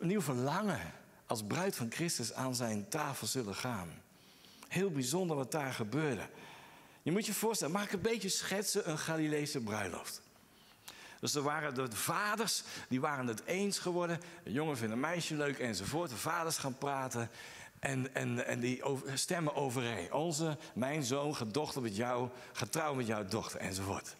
nieuw 0.00 0.20
verlangen 0.20 0.80
als 1.26 1.44
bruid 1.44 1.76
van 1.76 1.90
Christus 1.90 2.32
aan 2.32 2.54
zijn 2.54 2.88
tafel 2.88 3.26
zullen 3.26 3.54
gaan. 3.54 3.88
Heel 4.68 4.90
bijzonder 4.90 5.36
wat 5.36 5.52
daar 5.52 5.72
gebeurde. 5.72 6.28
Je 7.02 7.12
moet 7.12 7.26
je 7.26 7.34
voorstellen, 7.34 7.74
mag 7.74 7.84
ik 7.84 7.92
een 7.92 8.00
beetje 8.00 8.28
schetsen 8.28 8.90
een 8.90 8.98
Galileese 8.98 9.60
bruiloft? 9.60 10.22
Dus 11.20 11.34
er 11.34 11.42
waren 11.42 11.74
de 11.74 11.96
vaders, 11.96 12.62
die 12.88 13.00
waren 13.00 13.26
het 13.26 13.44
eens 13.44 13.78
geworden. 13.78 14.20
Een 14.44 14.52
jongen 14.52 14.76
vindt 14.76 14.92
een 14.92 15.00
meisje 15.00 15.34
leuk 15.34 15.58
enzovoort. 15.58 16.10
De 16.10 16.16
vaders 16.16 16.56
gaan 16.56 16.78
praten 16.78 17.30
en, 17.78 18.14
en, 18.14 18.46
en 18.46 18.60
die 18.60 18.82
stemmen 19.14 19.54
overeen. 19.54 20.12
Onze, 20.12 20.58
mijn 20.74 21.02
zoon, 21.02 21.36
gaat 21.36 21.54
dochter 21.54 21.82
met 21.82 21.96
jou, 21.96 22.28
gaat 22.52 22.72
trouwen 22.72 22.96
met 22.96 23.06
jouw 23.06 23.24
dochter 23.24 23.60
enzovoort. 23.60 24.16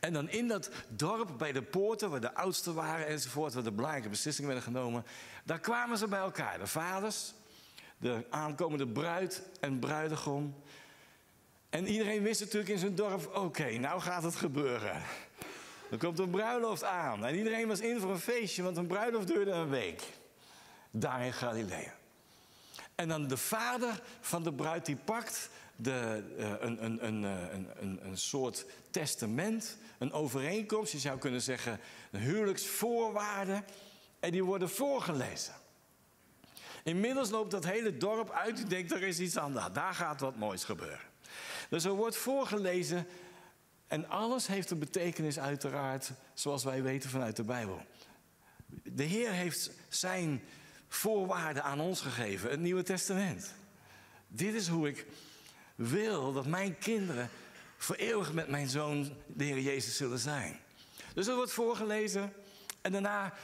En 0.00 0.12
dan 0.12 0.28
in 0.28 0.48
dat 0.48 0.70
dorp 0.88 1.38
bij 1.38 1.52
de 1.52 1.62
poorten, 1.62 2.10
waar 2.10 2.20
de 2.20 2.34
oudsten 2.34 2.74
waren 2.74 3.06
enzovoort, 3.06 3.54
waar 3.54 3.62
de 3.62 3.72
belangrijke 3.72 4.08
beslissingen 4.08 4.50
werden 4.50 4.72
genomen, 4.72 5.04
daar 5.44 5.60
kwamen 5.60 5.98
ze 5.98 6.08
bij 6.08 6.18
elkaar. 6.18 6.58
De 6.58 6.66
vaders, 6.66 7.32
de 7.98 8.24
aankomende 8.30 8.88
bruid 8.88 9.42
en 9.60 9.78
bruidegom. 9.78 10.54
En 11.70 11.86
iedereen 11.86 12.22
wist 12.22 12.40
natuurlijk 12.40 12.70
in 12.70 12.78
zijn 12.78 12.94
dorp: 12.94 13.36
oké, 13.36 13.70
nou 13.78 14.00
gaat 14.00 14.22
het 14.22 14.36
gebeuren. 14.36 15.02
Er 15.90 15.98
komt 15.98 16.18
een 16.18 16.30
bruiloft 16.30 16.84
aan. 16.84 17.24
En 17.24 17.36
iedereen 17.36 17.68
was 17.68 17.80
in 17.80 18.00
voor 18.00 18.10
een 18.10 18.18
feestje, 18.18 18.62
want 18.62 18.76
een 18.76 18.86
bruiloft 18.86 19.26
duurde 19.26 19.50
een 19.50 19.68
week. 19.68 20.02
Daar 20.90 21.24
in 21.24 21.32
Galilea. 21.32 21.94
En 22.94 23.08
dan 23.08 23.26
de 23.26 23.36
vader 23.36 24.02
van 24.20 24.42
de 24.42 24.52
bruid 24.52 24.86
die 24.86 24.96
pakt 24.96 25.50
de, 25.76 26.22
uh, 26.38 26.52
een, 26.60 26.84
een, 26.84 27.06
een, 27.06 27.22
een, 27.80 28.06
een 28.06 28.18
soort 28.18 28.66
testament, 28.90 29.76
een 29.98 30.12
overeenkomst, 30.12 30.92
je 30.92 30.98
zou 30.98 31.18
kunnen 31.18 31.42
zeggen 31.42 31.80
huwelijksvoorwaarden, 32.10 33.64
en 34.20 34.30
die 34.30 34.44
worden 34.44 34.70
voorgelezen. 34.70 35.54
Inmiddels 36.82 37.30
loopt 37.30 37.50
dat 37.50 37.64
hele 37.64 37.96
dorp 37.96 38.30
uit, 38.30 38.58
ik 38.58 38.70
denk 38.70 38.90
er 38.90 39.02
is 39.02 39.20
iets 39.20 39.38
aan, 39.38 39.70
daar 39.72 39.94
gaat 39.94 40.20
wat 40.20 40.36
moois 40.36 40.64
gebeuren. 40.64 41.12
Dus 41.68 41.84
er 41.84 41.92
wordt 41.92 42.16
voorgelezen 42.16 43.06
en 43.86 44.08
alles 44.08 44.46
heeft 44.46 44.70
een 44.70 44.78
betekenis 44.78 45.38
uiteraard, 45.38 46.10
zoals 46.34 46.64
wij 46.64 46.82
weten 46.82 47.10
vanuit 47.10 47.36
de 47.36 47.44
Bijbel. 47.44 47.82
De 48.82 49.02
Heer 49.02 49.30
heeft 49.30 49.70
zijn 49.88 50.42
voorwaarden 50.88 51.62
aan 51.62 51.80
ons 51.80 52.00
gegeven, 52.00 52.50
het 52.50 52.60
Nieuwe 52.60 52.82
Testament. 52.82 53.54
Dit 54.28 54.54
is 54.54 54.68
hoe 54.68 54.88
ik 54.88 55.06
wil 55.74 56.32
dat 56.32 56.46
mijn 56.46 56.78
kinderen 56.78 57.30
voor 57.76 57.96
eeuwig 57.96 58.32
met 58.32 58.48
mijn 58.48 58.68
zoon, 58.68 59.12
de 59.26 59.44
Heer 59.44 59.60
Jezus, 59.60 59.96
zullen 59.96 60.18
zijn. 60.18 60.60
Dus 61.14 61.26
er 61.26 61.34
wordt 61.34 61.52
voorgelezen 61.52 62.32
en 62.80 62.92
daarna 62.92 63.34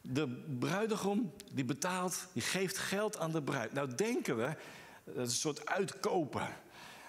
de 0.00 0.28
bruidegom 0.58 1.32
die 1.52 1.64
betaalt, 1.64 2.26
die 2.32 2.42
geeft 2.42 2.78
geld 2.78 3.18
aan 3.18 3.32
de 3.32 3.42
bruid. 3.42 3.72
Nou 3.72 3.94
denken 3.94 4.36
we, 4.36 4.56
dat 5.04 5.26
is 5.26 5.32
een 5.32 5.38
soort 5.38 5.66
uitkopen. 5.66 6.48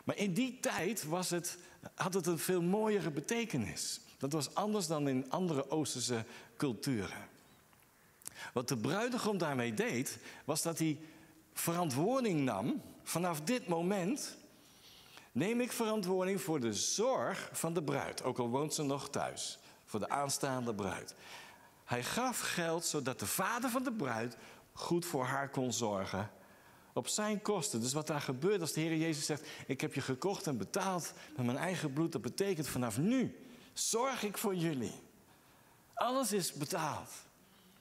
Maar 0.03 0.17
in 0.17 0.33
die 0.33 0.59
tijd 0.59 1.03
was 1.03 1.29
het, 1.29 1.57
had 1.95 2.13
het 2.13 2.27
een 2.27 2.39
veel 2.39 2.61
mooiere 2.61 3.11
betekenis. 3.11 3.99
Dat 4.17 4.31
was 4.31 4.55
anders 4.55 4.87
dan 4.87 5.07
in 5.07 5.31
andere 5.31 5.69
Oosterse 5.69 6.25
culturen. 6.57 7.27
Wat 8.53 8.67
de 8.67 8.77
bruidegom 8.77 9.37
daarmee 9.37 9.73
deed, 9.73 10.17
was 10.45 10.61
dat 10.61 10.79
hij 10.79 10.99
verantwoording 11.53 12.39
nam. 12.39 12.81
Vanaf 13.03 13.41
dit 13.41 13.67
moment 13.67 14.37
neem 15.35 15.61
ik 15.61 15.71
verantwoording 15.71 16.41
voor 16.41 16.59
de 16.59 16.73
zorg 16.73 17.49
van 17.51 17.73
de 17.73 17.83
bruid, 17.83 18.23
ook 18.23 18.37
al 18.37 18.49
woont 18.49 18.73
ze 18.73 18.83
nog 18.83 19.09
thuis, 19.09 19.59
voor 19.85 19.99
de 19.99 20.09
aanstaande 20.09 20.75
bruid. 20.75 21.15
Hij 21.83 22.03
gaf 22.03 22.39
geld 22.39 22.85
zodat 22.85 23.19
de 23.19 23.25
vader 23.25 23.69
van 23.69 23.83
de 23.83 23.93
bruid 23.93 24.37
goed 24.73 25.05
voor 25.05 25.23
haar 25.23 25.49
kon 25.49 25.73
zorgen. 25.73 26.31
Op 26.93 27.07
zijn 27.07 27.41
kosten. 27.41 27.81
Dus 27.81 27.93
wat 27.93 28.07
daar 28.07 28.21
gebeurt 28.21 28.61
als 28.61 28.73
de 28.73 28.81
Heer 28.81 28.95
Jezus 28.95 29.25
zegt: 29.25 29.47
Ik 29.67 29.81
heb 29.81 29.93
je 29.93 30.01
gekocht 30.01 30.47
en 30.47 30.57
betaald 30.57 31.13
met 31.35 31.45
mijn 31.45 31.57
eigen 31.57 31.93
bloed. 31.93 32.11
Dat 32.11 32.21
betekent 32.21 32.67
vanaf 32.67 32.97
nu 32.97 33.45
zorg 33.73 34.23
ik 34.23 34.37
voor 34.37 34.55
jullie. 34.55 35.01
Alles 35.93 36.31
is 36.31 36.53
betaald. 36.53 37.09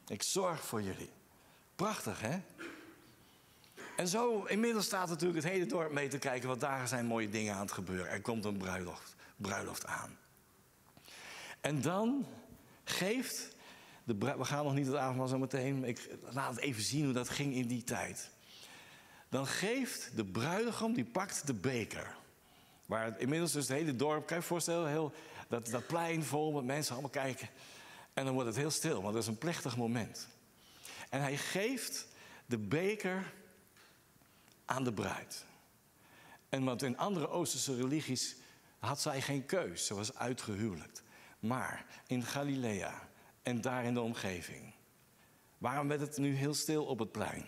Ik 0.07 0.23
zorg 0.23 0.65
voor 0.65 0.83
jullie. 0.83 1.11
Prachtig, 1.77 2.21
hè? 2.21 2.41
En 3.97 4.09
zo, 4.09 4.45
inmiddels 4.45 4.85
staat 4.85 5.09
natuurlijk 5.09 5.43
het 5.43 5.53
hele 5.53 5.67
dorp 5.67 5.93
mee 5.93 6.09
te 6.09 6.19
kijken, 6.19 6.49
want 6.49 6.61
daar 6.61 6.89
zijn 6.89 7.07
mooie 7.07 7.29
dingen 7.29 7.55
aan 7.55 7.61
het 7.61 7.73
gebeuren. 7.73 8.09
Er 8.09 8.21
komt 8.21 8.45
een 8.45 8.57
bruiloft, 8.57 9.15
bruiloft 9.37 9.87
aan. 9.87 10.19
En 11.61 11.81
dan 11.81 12.27
geeft 12.85 13.57
de 14.05 14.17
we 14.19 14.45
gaan 14.45 14.65
nog 14.65 14.75
niet 14.75 14.87
het 14.87 14.97
avondmaal 14.97 15.29
zo 15.29 15.39
meteen. 15.39 15.85
Ik 15.85 16.09
laat 16.31 16.51
het 16.51 16.61
even 16.61 16.83
zien 16.83 17.05
hoe 17.05 17.13
dat 17.13 17.29
ging 17.29 17.55
in 17.55 17.67
die 17.67 17.85
tijd. 17.85 18.31
Dan 19.29 19.47
geeft 19.47 20.17
de 20.17 20.25
bruidegom, 20.25 20.95
die 20.95 21.05
pakt 21.05 21.47
de 21.47 21.55
beker. 21.55 22.15
Waar 22.87 23.21
inmiddels 23.21 23.53
dus 23.53 23.69
het 23.69 23.77
hele 23.77 23.97
dorp, 23.97 24.27
kan 24.27 24.37
je 24.37 24.43
je 24.43 24.49
voorstellen, 24.49 24.91
heel, 24.91 25.13
dat, 25.49 25.67
dat 25.67 25.87
plein 25.87 26.25
vol 26.25 26.53
met 26.53 26.65
mensen 26.65 26.93
allemaal 26.93 27.11
kijken. 27.11 27.49
En 28.13 28.25
dan 28.25 28.35
wordt 28.35 28.49
het 28.49 28.59
heel 28.59 28.71
stil, 28.71 29.03
want 29.03 29.15
dat 29.15 29.23
is 29.23 29.29
een 29.29 29.39
plechtig 29.39 29.77
moment. 29.77 30.29
En 31.11 31.21
hij 31.21 31.37
geeft 31.37 32.07
de 32.47 32.59
beker 32.59 33.33
aan 34.65 34.85
de 34.85 34.93
bruid. 34.93 35.47
En 36.49 36.65
want 36.65 36.83
in 36.83 36.99
andere 36.99 37.29
Oosterse 37.29 37.77
religies 37.77 38.37
had 38.79 39.01
zij 39.01 39.21
geen 39.21 39.47
keus, 39.47 39.87
ze 39.87 39.95
was 39.95 40.15
uitgehuwelijkt. 40.15 41.03
Maar 41.39 41.87
in 42.07 42.23
Galilea 42.23 43.09
en 43.43 43.61
daar 43.61 43.85
in 43.85 43.95
de 43.95 44.01
omgeving. 44.01 44.75
Waarom 45.59 45.89
werd 45.89 46.01
het 46.01 46.17
nu 46.17 46.35
heel 46.35 46.55
stil 46.55 46.85
op 46.85 46.99
het 46.99 47.13
plein? 47.13 47.47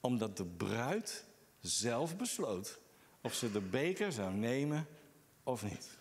Omdat 0.00 0.36
de 0.36 0.44
bruid 0.44 1.24
zelf 1.60 2.16
besloot 2.16 2.78
of 3.20 3.34
ze 3.34 3.52
de 3.52 3.60
beker 3.60 4.12
zou 4.12 4.34
nemen 4.34 4.86
of 5.42 5.62
niet. 5.62 5.98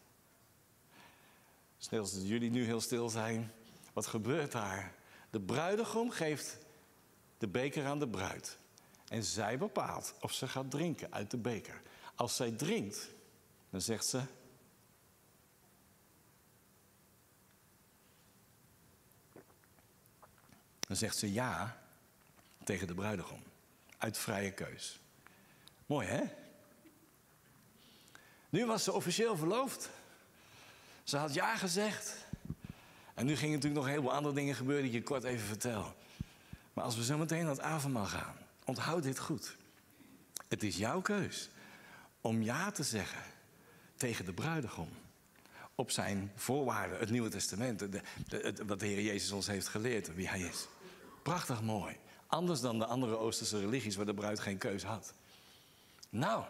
Stel 1.78 2.04
dat 2.04 2.28
jullie 2.28 2.49
nu 2.49 2.65
heel 2.65 2.82
stil 2.82 3.10
zijn, 3.10 3.51
wat 3.93 4.06
gebeurt 4.06 4.51
daar? 4.51 4.95
De 5.30 5.39
bruidegom 5.39 6.12
geeft 6.12 6.58
de 7.38 7.47
beker 7.47 7.86
aan 7.86 7.99
de 7.99 8.08
bruid. 8.08 8.58
En 9.07 9.23
zij 9.23 9.57
bepaalt 9.57 10.13
of 10.19 10.33
ze 10.33 10.47
gaat 10.47 10.71
drinken 10.71 11.13
uit 11.13 11.31
de 11.31 11.37
beker. 11.37 11.81
Als 12.15 12.35
zij 12.35 12.51
drinkt, 12.51 13.09
dan 13.69 13.81
zegt 13.81 14.05
ze: 14.05 14.21
Dan 20.87 20.97
zegt 20.97 21.17
ze 21.17 21.33
ja 21.33 21.81
tegen 22.63 22.87
de 22.87 22.93
bruidegom. 22.93 23.43
Uit 23.97 24.17
vrije 24.17 24.51
keus. 24.51 24.99
Mooi 25.85 26.07
hè? 26.07 26.23
Nu 28.49 28.65
was 28.65 28.83
ze 28.83 28.91
officieel 28.91 29.37
verloofd. 29.37 29.89
Ze 31.03 31.17
had 31.17 31.33
ja 31.33 31.57
gezegd. 31.57 32.25
En 33.13 33.25
nu 33.25 33.35
gingen 33.35 33.53
natuurlijk 33.53 33.75
nog 33.75 33.83
een 33.83 33.89
heleboel 33.89 34.13
andere 34.13 34.35
dingen 34.35 34.55
gebeuren 34.55 34.83
die 34.83 34.93
ik 34.93 34.97
je 34.97 35.03
kort 35.03 35.23
even 35.23 35.47
vertel. 35.47 35.95
Maar 36.73 36.83
als 36.83 36.95
we 36.95 37.03
zo 37.03 37.17
meteen 37.17 37.41
naar 37.41 37.51
het 37.51 37.59
avondmaal 37.59 38.05
gaan, 38.05 38.37
onthoud 38.65 39.04
dit 39.04 39.19
goed. 39.19 39.56
Het 40.47 40.63
is 40.63 40.78
jouw 40.78 41.01
keus 41.01 41.49
om 42.21 42.41
ja 42.41 42.71
te 42.71 42.84
zeggen 42.84 43.21
tegen 43.95 44.25
de 44.25 44.34
bruidegom 44.34 44.89
op 45.75 45.91
zijn 45.91 46.32
voorwaarden, 46.36 46.99
het 46.99 47.10
Nieuwe 47.10 47.30
Testament, 47.30 47.80
de, 47.80 48.01
wat 48.65 48.80
de 48.80 48.86
Heer 48.86 49.01
Jezus 49.01 49.32
ons 49.32 49.47
heeft 49.47 49.67
geleerd, 49.67 50.15
wie 50.15 50.28
Hij 50.28 50.41
is. 50.41 50.67
Prachtig 51.23 51.62
mooi. 51.62 51.97
Anders 52.28 52.62
dan 52.62 52.80
de 52.80 52.86
andere 52.86 53.17
Oosterse 53.17 53.60
religies 53.60 53.95
waar 53.95 54.06
de 54.06 54.13
bruid 54.13 54.39
geen 54.39 54.58
keus 54.58 54.84
had. 54.84 55.13
Nou, 56.10 56.43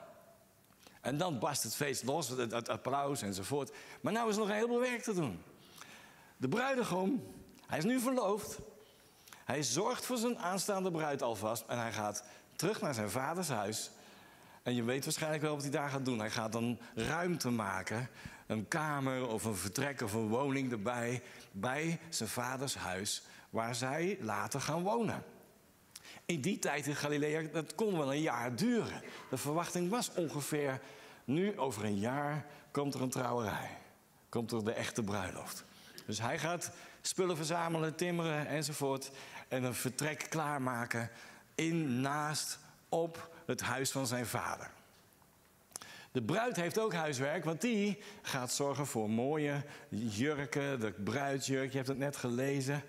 en 1.01 1.17
dan 1.17 1.39
barst 1.39 1.63
het 1.63 1.75
feest 1.75 2.03
los, 2.03 2.29
het, 2.29 2.69
applaus 2.69 3.21
enzovoort. 3.21 3.71
Maar 4.01 4.13
nou 4.13 4.29
is 4.29 4.35
er 4.35 4.39
nog 4.39 4.49
een 4.49 4.55
heleboel 4.55 4.79
werk 4.79 5.03
te 5.03 5.13
doen. 5.13 5.41
De 6.37 6.47
bruidegom, 6.47 7.23
hij 7.67 7.77
is 7.77 7.83
nu 7.83 7.99
verloofd. 7.99 8.59
Hij 9.45 9.63
zorgt 9.63 10.05
voor 10.05 10.17
zijn 10.17 10.39
aanstaande 10.39 10.91
bruid 10.91 11.21
alvast 11.21 11.63
en 11.67 11.79
hij 11.79 11.91
gaat 11.91 12.23
terug 12.55 12.81
naar 12.81 12.93
zijn 12.93 13.09
vaders 13.09 13.49
huis. 13.49 13.91
En 14.63 14.75
je 14.75 14.83
weet 14.83 15.03
waarschijnlijk 15.03 15.41
wel 15.43 15.53
wat 15.53 15.61
hij 15.61 15.71
daar 15.71 15.89
gaat 15.89 16.05
doen. 16.05 16.19
Hij 16.19 16.31
gaat 16.31 16.51
dan 16.51 16.79
ruimte 16.95 17.49
maken, 17.49 18.09
een 18.47 18.67
kamer 18.67 19.27
of 19.27 19.43
een 19.43 19.55
vertrek 19.55 20.01
of 20.01 20.13
een 20.13 20.27
woning 20.27 20.71
erbij, 20.71 21.21
bij 21.51 21.99
zijn 22.09 22.29
vaders 22.29 22.75
huis 22.75 23.23
waar 23.49 23.75
zij 23.75 24.17
later 24.21 24.61
gaan 24.61 24.83
wonen. 24.83 25.23
In 26.25 26.41
die 26.41 26.59
tijd 26.59 26.87
in 26.87 26.95
Galilea, 26.95 27.41
dat 27.51 27.75
kon 27.75 27.97
wel 27.97 28.13
een 28.13 28.21
jaar 28.21 28.55
duren. 28.55 29.01
De 29.29 29.37
verwachting 29.37 29.89
was 29.89 30.11
ongeveer, 30.13 30.81
nu 31.25 31.57
over 31.57 31.83
een 31.83 31.99
jaar 31.99 32.45
komt 32.71 32.93
er 32.93 33.01
een 33.01 33.09
trouwerij. 33.09 33.77
Komt 34.29 34.51
er 34.51 34.63
de 34.63 34.73
echte 34.73 35.03
bruiloft. 35.03 35.63
Dus 36.05 36.19
hij 36.19 36.39
gaat 36.39 36.71
spullen 37.01 37.35
verzamelen, 37.35 37.95
timmeren 37.95 38.47
enzovoort. 38.47 39.11
En 39.47 39.63
een 39.63 39.73
vertrek 39.73 40.25
klaarmaken 40.29 41.09
in, 41.55 42.01
naast, 42.01 42.59
op 42.89 43.29
het 43.45 43.61
huis 43.61 43.91
van 43.91 44.07
zijn 44.07 44.25
vader. 44.25 44.69
De 46.11 46.21
bruid 46.21 46.55
heeft 46.55 46.79
ook 46.79 46.93
huiswerk, 46.93 47.43
want 47.43 47.61
die 47.61 47.97
gaat 48.21 48.51
zorgen 48.51 48.87
voor 48.87 49.09
mooie 49.09 49.63
jurken, 49.89 50.79
de 50.79 50.91
bruidsjurk, 50.91 51.71
je 51.71 51.77
hebt 51.77 51.89
het 51.89 51.97
net 51.97 52.15
gelezen. 52.15 52.83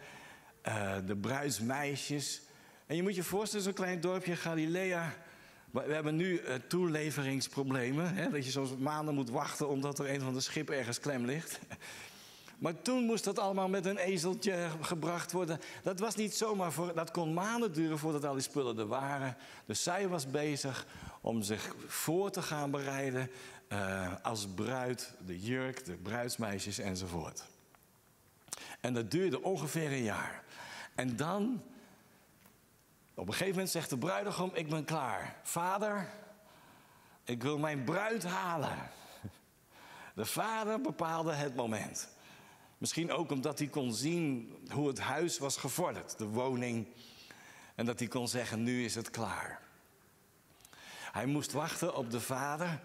Eh, 0.67 0.95
de 1.07 1.17
bruidsmeisjes. 1.17 2.43
En 2.87 2.97
je 2.97 3.03
moet 3.03 3.15
je 3.15 3.23
voorstellen, 3.23 3.65
zo'n 3.65 3.75
klein 3.75 4.01
dorpje 4.01 4.37
Galilea. 4.37 5.15
We 5.71 5.93
hebben 5.93 6.17
nu 6.17 6.41
uh, 6.41 6.55
toeleveringsproblemen. 6.55 8.15
Hè, 8.15 8.31
dat 8.31 8.45
je 8.45 8.51
soms 8.51 8.77
maanden 8.77 9.15
moet 9.15 9.31
wachten 9.31 9.69
omdat 9.69 9.99
er 9.99 10.11
een 10.11 10.21
van 10.21 10.33
de 10.33 10.41
schip 10.41 10.71
ergens 10.71 11.01
klem 11.01 11.25
ligt. 11.25 11.61
Maar 12.59 12.83
toen 12.83 13.05
moest 13.05 13.25
dat 13.25 13.39
allemaal 13.39 13.69
met 13.69 13.87
een 13.87 13.97
ezeltje 13.97 14.69
gebracht 14.81 15.33
worden. 15.33 15.61
Dat 15.83 16.01
was 16.01 16.15
niet 16.15 16.35
zomaar 16.35 16.73
voor. 16.73 16.95
Dat 16.95 17.11
kon 17.11 17.35
maanden 17.35 17.73
duren 17.73 17.99
voordat 17.99 18.25
al 18.25 18.33
die 18.33 18.43
spullen 18.43 18.79
er 18.79 18.87
waren. 18.87 19.37
Dus 19.67 19.83
zij 19.83 20.09
was 20.09 20.31
bezig 20.31 20.87
om 21.21 21.43
zich 21.43 21.75
voor 21.87 22.31
te 22.31 22.43
gaan 22.43 22.71
bereiden. 22.71 23.31
Uh, 23.69 24.13
als 24.23 24.47
bruid, 24.55 25.15
de 25.27 25.41
jurk, 25.41 25.85
de 25.85 25.97
bruidsmeisjes 25.97 26.79
enzovoort. 26.79 27.45
En 28.81 28.95
dat 28.95 29.11
duurde 29.11 29.43
ongeveer 29.43 29.93
een 29.93 30.03
jaar. 30.03 30.45
En 30.95 31.17
dan, 31.17 31.63
op 33.15 33.27
een 33.27 33.33
gegeven 33.33 33.53
moment 33.53 33.71
zegt 33.71 33.91
de 33.91 33.99
bruidegom, 33.99 34.51
ik 34.55 34.69
ben 34.69 34.85
klaar. 34.85 35.37
Vader, 35.43 36.09
ik 37.25 37.43
wil 37.43 37.59
mijn 37.59 37.85
bruid 37.85 38.25
halen. 38.25 38.91
De 40.15 40.25
vader 40.25 40.81
bepaalde 40.81 41.33
het 41.33 41.55
moment. 41.55 42.09
Misschien 42.79 43.13
ook 43.13 43.31
omdat 43.31 43.59
hij 43.59 43.69
kon 43.69 43.95
zien 43.95 44.55
hoe 44.71 44.89
het 44.89 45.01
huis 45.01 45.39
was 45.39 45.57
gevorderd, 45.57 46.19
de 46.19 46.27
woning. 46.27 46.87
En 47.75 47.87
dat 47.87 47.99
hij 47.99 48.09
kon 48.09 48.29
zeggen, 48.29 48.63
nu 48.63 48.85
is 48.85 48.95
het 48.95 49.11
klaar. 49.11 49.61
Hij 51.13 51.27
moest 51.27 51.53
wachten 51.53 51.97
op 51.97 52.11
de 52.11 52.21
vader. 52.21 52.81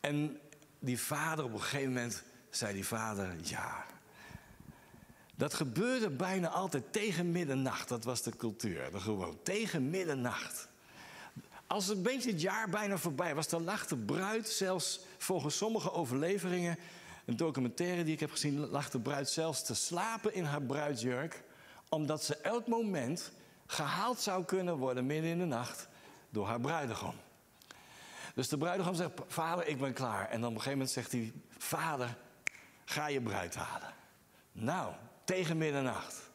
En 0.00 0.40
die 0.78 1.00
vader, 1.00 1.44
op 1.44 1.52
een 1.52 1.60
gegeven 1.60 1.92
moment 1.92 2.22
zei 2.50 2.74
die 2.74 2.86
vader, 2.86 3.36
ja, 3.42 3.86
dat 5.34 5.54
gebeurde 5.54 6.10
bijna 6.10 6.48
altijd 6.48 6.92
tegen 6.92 7.32
middernacht. 7.32 7.88
Dat 7.88 8.04
was 8.04 8.22
de 8.22 8.36
cultuur. 8.36 8.90
De 8.90 9.00
gewoon 9.00 9.38
tegen 9.42 9.90
middernacht. 9.90 10.68
Als 11.66 11.88
een 11.88 12.02
beetje 12.02 12.30
het 12.30 12.40
jaar 12.40 12.68
bijna 12.68 12.96
voorbij 12.96 13.34
was, 13.34 13.48
dan 13.48 13.64
lag 13.64 13.86
de 13.86 13.96
bruid 13.96 14.48
zelfs 14.48 15.00
volgens 15.18 15.56
sommige 15.56 15.92
overleveringen, 15.92 16.78
een 17.28 17.36
documentaire 17.36 18.04
die 18.04 18.12
ik 18.14 18.20
heb 18.20 18.30
gezien, 18.30 18.68
lag 18.68 18.90
de 18.90 19.00
bruid 19.00 19.28
zelfs 19.28 19.64
te 19.64 19.74
slapen 19.74 20.34
in 20.34 20.44
haar 20.44 20.62
bruidsjurk, 20.62 21.42
omdat 21.88 22.24
ze 22.24 22.36
elk 22.36 22.66
moment 22.66 23.32
gehaald 23.66 24.20
zou 24.20 24.44
kunnen 24.44 24.76
worden 24.76 25.06
midden 25.06 25.30
in 25.30 25.38
de 25.38 25.44
nacht 25.44 25.88
door 26.30 26.46
haar 26.46 26.60
bruidegom. 26.60 27.14
Dus 28.34 28.48
de 28.48 28.58
bruidegom 28.58 28.94
zegt: 28.94 29.10
Vader, 29.26 29.66
ik 29.66 29.78
ben 29.78 29.92
klaar. 29.92 30.28
En 30.28 30.40
dan 30.40 30.50
op 30.50 30.56
een 30.56 30.62
gegeven 30.62 30.70
moment 30.70 30.90
zegt 30.90 31.12
hij: 31.12 31.32
Vader, 31.58 32.16
ga 32.84 33.06
je 33.06 33.20
bruid 33.20 33.54
halen. 33.54 33.94
Nou, 34.52 34.92
tegen 35.24 35.56
middernacht. 35.56 36.30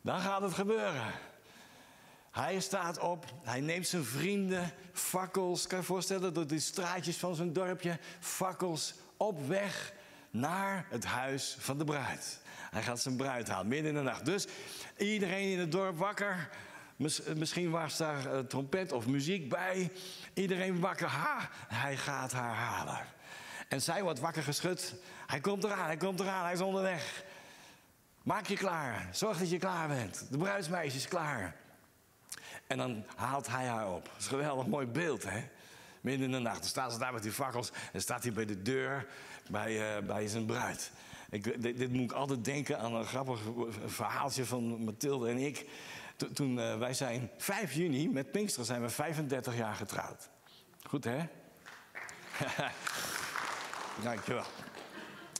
dan 0.00 0.20
gaat 0.20 0.42
het 0.42 0.54
gebeuren. 0.54 1.12
Hij 2.30 2.60
staat 2.60 2.98
op, 2.98 3.24
hij 3.42 3.60
neemt 3.60 3.86
zijn 3.86 4.04
vrienden, 4.04 4.72
fakkels, 4.92 5.66
kan 5.66 5.78
je 5.78 5.84
voorstellen, 5.84 6.34
door 6.34 6.46
die 6.46 6.60
straatjes 6.60 7.16
van 7.16 7.34
zijn 7.34 7.52
dorpje, 7.52 7.98
fakkels 8.20 8.94
op 9.18 9.46
weg 9.46 9.92
naar 10.30 10.86
het 10.88 11.04
huis 11.04 11.56
van 11.58 11.78
de 11.78 11.84
bruid. 11.84 12.40
Hij 12.70 12.82
gaat 12.82 13.00
zijn 13.00 13.16
bruid 13.16 13.48
halen, 13.48 13.68
midden 13.68 13.90
in 13.90 13.96
de 13.96 14.02
nacht. 14.02 14.24
Dus 14.24 14.46
iedereen 14.96 15.52
in 15.52 15.58
het 15.58 15.72
dorp 15.72 15.98
wakker. 15.98 16.48
Misschien 17.34 17.70
was 17.70 17.96
daar 17.96 18.26
uh, 18.26 18.38
trompet 18.38 18.92
of 18.92 19.06
muziek 19.06 19.48
bij. 19.48 19.92
Iedereen 20.34 20.80
wakker. 20.80 21.08
Ha, 21.08 21.48
hij 21.68 21.96
gaat 21.96 22.32
haar 22.32 22.54
halen. 22.54 23.06
En 23.68 23.82
zij 23.82 24.02
wordt 24.02 24.20
wakker 24.20 24.42
geschud. 24.42 24.94
Hij 25.26 25.40
komt 25.40 25.64
eraan, 25.64 25.84
hij 25.84 25.96
komt 25.96 26.20
eraan, 26.20 26.44
hij 26.44 26.52
is 26.52 26.60
onderweg. 26.60 27.24
Maak 28.22 28.46
je 28.46 28.56
klaar. 28.56 29.08
Zorg 29.12 29.38
dat 29.38 29.50
je 29.50 29.58
klaar 29.58 29.88
bent. 29.88 30.26
De 30.30 30.38
bruidsmeisje 30.38 30.96
is 30.96 31.08
klaar. 31.08 31.56
En 32.66 32.78
dan 32.78 33.04
haalt 33.16 33.46
hij 33.46 33.66
haar 33.66 33.92
op. 33.92 34.04
Dat 34.04 34.14
is 34.18 34.24
een 34.24 34.30
geweldig 34.30 34.66
mooi 34.66 34.86
beeld, 34.86 35.22
hè? 35.22 35.48
Midden 36.00 36.26
in 36.26 36.32
de 36.32 36.38
nacht. 36.38 36.58
Dan 36.58 36.68
staat 36.68 36.92
ze 36.92 36.98
daar 36.98 37.12
met 37.12 37.22
die 37.22 37.32
fakkels. 37.32 37.70
En 37.92 38.00
staat 38.00 38.22
hij 38.22 38.32
bij 38.32 38.44
de 38.44 38.62
deur 38.62 39.06
bij, 39.50 39.98
uh, 39.98 40.06
bij 40.06 40.28
zijn 40.28 40.46
bruid. 40.46 40.90
Ik, 41.30 41.62
dit, 41.62 41.92
moet 41.92 42.10
ik 42.10 42.12
altijd 42.12 42.44
denken 42.44 42.78
aan 42.78 42.94
een 42.94 43.04
grappig 43.04 43.40
verhaaltje 43.86 44.44
van 44.44 44.84
Mathilde 44.84 45.28
en 45.28 45.38
ik. 45.38 45.66
toen 46.32 46.58
uh, 46.58 46.78
wij 46.78 46.94
zijn 46.94 47.30
5 47.36 47.72
juni, 47.72 48.08
met 48.08 48.30
Pinkster 48.30 48.64
zijn 48.64 48.82
we 48.82 48.88
35 48.88 49.56
jaar 49.56 49.74
getrouwd. 49.74 50.28
Goed, 50.82 51.04
hè? 51.04 51.18
Dankjewel. 54.02 54.44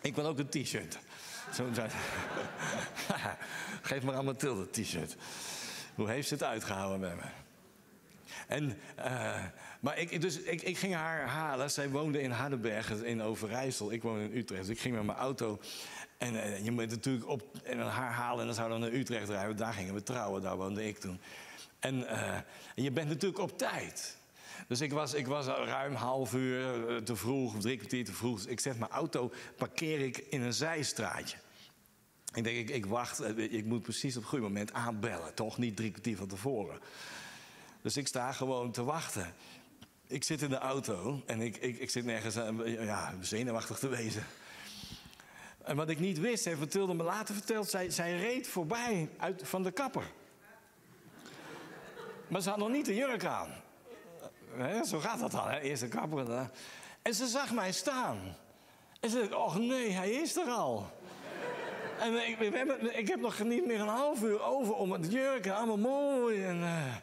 Ik 0.01 0.14
wil 0.14 0.27
ook 0.27 0.38
een 0.38 0.49
t-shirt. 0.49 0.99
Geef 3.83 4.03
maar 4.03 4.14
aan 4.14 4.25
Mathilde 4.25 4.61
een 4.61 4.85
t-shirt. 4.85 5.16
Hoe 5.94 6.09
heeft 6.09 6.29
ze 6.29 6.35
het 6.35 6.42
uitgehouden 6.42 7.01
met 7.01 7.16
me? 7.16 7.48
En, 8.49 8.77
uh, 8.99 9.45
maar 9.81 9.99
ik, 9.99 10.21
dus 10.21 10.41
ik, 10.41 10.63
ik, 10.63 10.79
ging 10.79 10.95
haar 10.95 11.27
halen. 11.27 11.71
Zij 11.71 11.91
woonde 11.91 12.21
in 12.23 12.31
Hardenberg 12.31 12.91
in 12.91 13.23
Overijssel. 13.23 13.93
Ik 13.93 14.03
woon 14.03 14.19
in 14.19 14.37
Utrecht. 14.37 14.67
Dus 14.67 14.77
ik 14.77 14.81
ging 14.81 14.95
met 14.95 15.05
mijn 15.05 15.19
auto. 15.19 15.61
En 16.19 16.35
uh, 16.35 16.65
je 16.65 16.71
moet 16.71 16.91
natuurlijk 16.91 17.29
op 17.29 17.43
en 17.65 17.79
haar 17.79 18.13
halen. 18.13 18.41
En 18.41 18.47
dan 18.47 18.55
zouden 18.55 18.81
we 18.81 18.87
naar 18.87 18.95
Utrecht 18.95 19.29
rijden. 19.29 19.57
Daar 19.57 19.73
gingen 19.73 19.95
we 19.95 20.03
trouwen. 20.03 20.43
Daar 20.43 20.57
woonde 20.57 20.87
ik 20.87 20.99
toen. 20.99 21.21
En, 21.79 22.09
en 22.75 22.83
je 22.83 22.91
bent 22.91 23.09
natuurlijk 23.09 23.43
op 23.43 23.59
tijd. 23.59 24.17
Dus 24.69 24.81
ik 24.81 24.93
was, 24.93 25.15
ik 25.15 25.27
was 25.27 25.47
ruim 25.47 25.95
half 25.95 26.35
uur 26.35 27.03
te 27.03 27.17
vroeg, 27.17 27.55
of 27.55 27.61
drie 27.61 27.77
kwartier 27.77 28.05
te 28.05 28.13
vroeg. 28.13 28.37
Dus 28.37 28.47
ik 28.47 28.61
zet 28.61 28.79
mijn 28.79 28.91
auto, 28.91 29.33
parkeer 29.57 30.01
ik 30.01 30.19
in 30.19 30.43
een 30.43 30.53
zijstraatje. 30.53 31.37
Ik 32.35 32.45
denk, 32.45 32.57
ik, 32.57 32.71
ik 32.71 32.87
wacht, 32.87 33.39
ik 33.39 33.65
moet 33.65 33.83
precies 33.83 34.17
op 34.17 34.23
het 34.23 34.31
goede 34.31 34.45
moment 34.45 34.73
aanbellen. 34.73 35.35
Toch 35.35 35.59
niet 35.59 35.77
drie 35.77 35.91
kwartier 35.91 36.17
van 36.17 36.27
tevoren. 36.27 36.79
Dus 37.83 37.97
ik 37.97 38.07
sta 38.07 38.33
gewoon 38.33 38.71
te 38.71 38.85
wachten. 38.85 39.35
Ik 40.07 40.25
zit 40.25 40.43
in 40.43 40.51
de 40.51 40.59
auto 40.59 41.23
en 41.27 41.41
ik, 41.41 41.57
ik, 41.57 41.79
ik 41.79 41.91
zit 41.91 42.05
nergens 42.05 42.35
ja, 42.64 43.14
zenuwachtig 43.21 43.79
te 43.79 43.88
wezen. 43.88 44.27
En 45.64 45.77
wat 45.77 45.88
ik 45.88 45.99
niet 45.99 46.19
wist, 46.19 46.45
heeft 46.45 46.59
Mathilde 46.61 46.95
me 46.95 47.03
later 47.03 47.35
verteld, 47.35 47.71
zij, 47.71 47.91
zij 47.91 48.19
reed 48.19 48.49
voorbij 48.49 49.09
uit, 49.17 49.43
van 49.45 49.62
de 49.62 49.71
kapper. 49.71 50.11
Maar 52.29 52.41
ze 52.41 52.49
had 52.49 52.59
nog 52.59 52.69
niet 52.69 52.87
de 52.87 52.95
jurk 52.95 53.25
aan. 53.25 53.51
zo 54.85 54.99
gaat 54.99 55.21
dat 55.21 55.31
dan, 55.31 55.49
hè? 55.49 55.61
eerst 55.61 55.83
de 55.83 55.88
kapper. 55.88 56.51
En 57.03 57.14
ze 57.14 57.27
zag 57.27 57.53
mij 57.53 57.73
staan. 57.73 58.37
En 59.01 59.11
ze 59.11 59.19
dacht, 59.19 59.33
oh 59.33 59.55
nee, 59.55 59.91
hij 59.91 60.11
is 60.11 60.37
er 60.37 60.49
al. 60.49 60.91
en 61.99 62.29
ik, 62.29 62.38
ik, 62.95 63.09
heb 63.09 63.21
nog 63.21 63.43
niet 63.43 63.67
meer 63.67 63.81
een 63.81 63.88
half 63.88 64.23
uur 64.23 64.43
over 64.43 64.75
om 64.75 64.93
het 64.93 65.12
jurk 65.12 65.49
allemaal 65.49 65.79
mooi 65.79 66.45
en... 66.45 66.61
Uh, 66.61 66.97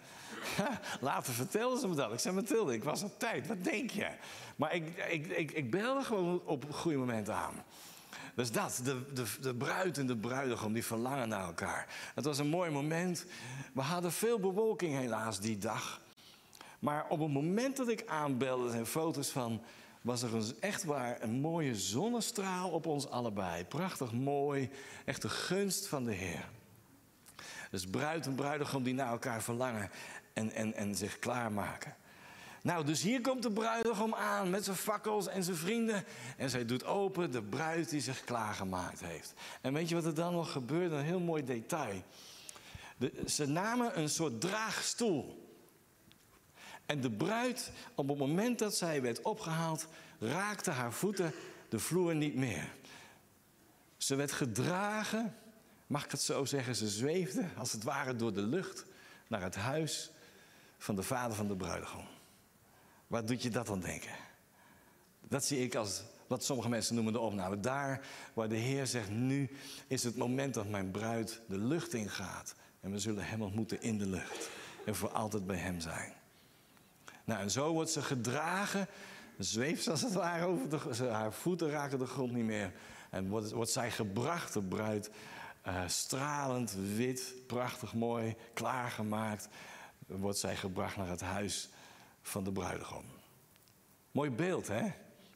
Later 1.01 1.33
vertelde 1.33 1.79
ze 1.79 1.87
me 1.87 1.95
dat. 1.95 2.13
Ik 2.13 2.19
zei, 2.19 2.35
Mathilde, 2.35 2.73
ik 2.73 2.83
was 2.83 3.03
op 3.03 3.19
tijd. 3.19 3.47
Wat 3.47 3.63
denk 3.63 3.89
je? 3.89 4.07
Maar 4.55 4.75
ik, 4.75 4.97
ik, 5.09 5.27
ik, 5.27 5.51
ik 5.51 5.71
belde 5.71 6.03
gewoon 6.03 6.41
op 6.45 6.65
goede 6.71 6.97
momenten 6.97 7.35
aan. 7.35 7.63
Dus 8.35 8.51
dat, 8.51 8.81
de, 8.83 9.13
de, 9.13 9.25
de 9.41 9.55
bruid 9.55 9.97
en 9.97 10.07
de 10.07 10.15
bruidegom, 10.15 10.73
die 10.73 10.85
verlangen 10.85 11.29
naar 11.29 11.45
elkaar. 11.45 11.87
Het 12.15 12.25
was 12.25 12.37
een 12.37 12.47
mooi 12.47 12.71
moment. 12.71 13.25
We 13.73 13.81
hadden 13.81 14.11
veel 14.11 14.39
bewolking 14.39 14.95
helaas 14.95 15.39
die 15.39 15.57
dag. 15.57 16.01
Maar 16.79 17.05
op 17.09 17.19
het 17.19 17.31
moment 17.31 17.77
dat 17.77 17.87
ik 17.87 18.03
aanbelde, 18.07 18.69
zijn 18.69 18.85
foto's 18.85 19.29
van... 19.29 19.61
was 20.01 20.21
er 20.21 20.35
een, 20.35 20.53
echt 20.59 20.83
waar 20.83 21.21
een 21.21 21.39
mooie 21.39 21.75
zonnestraal 21.75 22.69
op 22.69 22.85
ons 22.85 23.09
allebei. 23.09 23.65
Prachtig 23.65 24.11
mooi, 24.11 24.69
echt 25.05 25.21
de 25.21 25.29
gunst 25.29 25.87
van 25.87 26.03
de 26.03 26.13
Heer. 26.13 26.49
Dus 27.71 27.85
bruid 27.85 28.25
en 28.25 28.35
bruidegom 28.35 28.83
die 28.83 28.93
naar 28.93 29.11
elkaar 29.11 29.43
verlangen 29.43 29.89
en, 30.35 30.51
en, 30.51 30.73
en 30.73 30.95
zich 30.95 31.19
klaarmaken. 31.19 31.95
Nou, 32.61 32.85
dus 32.85 33.01
hier 33.01 33.21
komt 33.21 33.43
de 33.43 33.51
bruidegom 33.51 34.13
aan 34.13 34.49
met 34.49 34.63
zijn 34.63 34.75
fakkels 34.75 35.27
en 35.27 35.43
zijn 35.43 35.57
vrienden. 35.57 36.03
En 36.37 36.49
zij 36.49 36.65
doet 36.65 36.85
open 36.85 37.31
de 37.31 37.43
bruid 37.43 37.89
die 37.89 38.01
zich 38.01 38.23
klaargemaakt 38.23 38.99
heeft. 38.99 39.33
En 39.61 39.73
weet 39.73 39.89
je 39.89 39.95
wat 39.95 40.05
er 40.05 40.13
dan 40.13 40.33
nog 40.33 40.51
gebeurt? 40.51 40.91
Een 40.91 41.03
heel 41.03 41.19
mooi 41.19 41.43
detail. 41.43 42.03
De, 42.97 43.11
ze 43.27 43.47
namen 43.47 43.99
een 43.99 44.09
soort 44.09 44.41
draagstoel. 44.41 45.49
En 46.85 47.01
de 47.01 47.11
bruid, 47.11 47.71
op 47.95 48.07
het 48.07 48.17
moment 48.17 48.59
dat 48.59 48.75
zij 48.75 49.01
werd 49.01 49.21
opgehaald, 49.21 49.87
raakte 50.19 50.71
haar 50.71 50.93
voeten 50.93 51.33
de 51.69 51.79
vloer 51.79 52.15
niet 52.15 52.35
meer. 52.35 52.73
Ze 53.97 54.15
werd 54.15 54.31
gedragen, 54.31 55.35
mag 55.87 56.05
ik 56.05 56.11
het 56.11 56.21
zo 56.21 56.45
zeggen, 56.45 56.75
ze 56.75 56.87
zweefde 56.87 57.45
als 57.57 57.71
het 57.71 57.83
ware 57.83 58.15
door 58.15 58.33
de 58.33 58.41
lucht 58.47 58.85
naar 59.27 59.41
het 59.41 59.55
huis 59.55 60.11
van 60.85 60.95
de 60.95 61.03
vader 61.03 61.35
van 61.35 61.47
de 61.47 61.55
bruidegom. 61.55 62.05
Waar 63.07 63.25
doet 63.25 63.41
je 63.41 63.49
dat 63.49 63.65
dan 63.65 63.79
denken? 63.79 64.11
Dat 65.27 65.45
zie 65.45 65.63
ik 65.63 65.75
als 65.75 66.03
wat 66.27 66.43
sommige 66.43 66.69
mensen 66.69 66.95
noemen 66.95 67.13
de 67.13 67.19
opname. 67.19 67.59
Daar 67.59 68.07
waar 68.33 68.49
de 68.49 68.55
Heer 68.55 68.87
zegt, 68.87 69.09
nu 69.09 69.49
is 69.87 70.03
het 70.03 70.15
moment 70.15 70.53
dat 70.53 70.69
mijn 70.69 70.91
bruid 70.91 71.41
de 71.47 71.57
lucht 71.57 71.93
ingaat. 71.93 72.55
En 72.81 72.91
we 72.91 72.99
zullen 72.99 73.25
hem 73.25 73.41
ontmoeten 73.41 73.81
in 73.81 73.97
de 73.97 74.05
lucht. 74.05 74.49
En 74.85 74.95
voor 74.95 75.09
altijd 75.09 75.45
bij 75.45 75.57
hem 75.57 75.79
zijn. 75.79 76.13
Nou, 77.23 77.41
en 77.41 77.51
zo 77.51 77.73
wordt 77.73 77.91
ze 77.91 78.01
gedragen. 78.01 78.87
Zweeft 79.37 79.87
als 79.87 80.01
het 80.01 80.13
ware 80.13 80.45
over 80.45 80.69
de 80.69 81.05
Haar 81.07 81.33
voeten 81.33 81.69
raken 81.69 81.99
de 81.99 82.05
grond 82.05 82.31
niet 82.31 82.45
meer. 82.45 82.71
En 83.09 83.27
wordt, 83.27 83.51
wordt 83.51 83.71
zij 83.71 83.91
gebracht, 83.91 84.53
de 84.53 84.61
bruid. 84.61 85.09
Uh, 85.67 85.81
stralend, 85.87 86.75
wit, 86.95 87.33
prachtig 87.47 87.93
mooi, 87.93 88.35
klaargemaakt 88.53 89.47
wordt 90.05 90.37
zij 90.37 90.55
gebracht 90.55 90.97
naar 90.97 91.09
het 91.09 91.21
huis 91.21 91.69
van 92.21 92.43
de 92.43 92.51
bruidegom. 92.51 93.03
Mooi 94.11 94.29
beeld, 94.29 94.67
hè? 94.67 94.91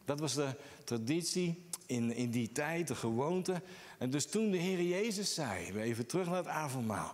Dat 0.05 0.19
was 0.19 0.33
de 0.33 0.55
traditie 0.83 1.67
in, 1.85 2.15
in 2.15 2.29
die 2.29 2.51
tijd, 2.51 2.87
de 2.87 2.95
gewoonte. 2.95 3.61
En 3.97 4.09
dus 4.09 4.25
toen 4.25 4.51
de 4.51 4.57
Heer 4.57 4.81
Jezus 4.81 5.33
zei, 5.33 5.79
even 5.79 6.05
terug 6.05 6.27
naar 6.27 6.35
het 6.35 6.47
avondmaal. 6.47 7.13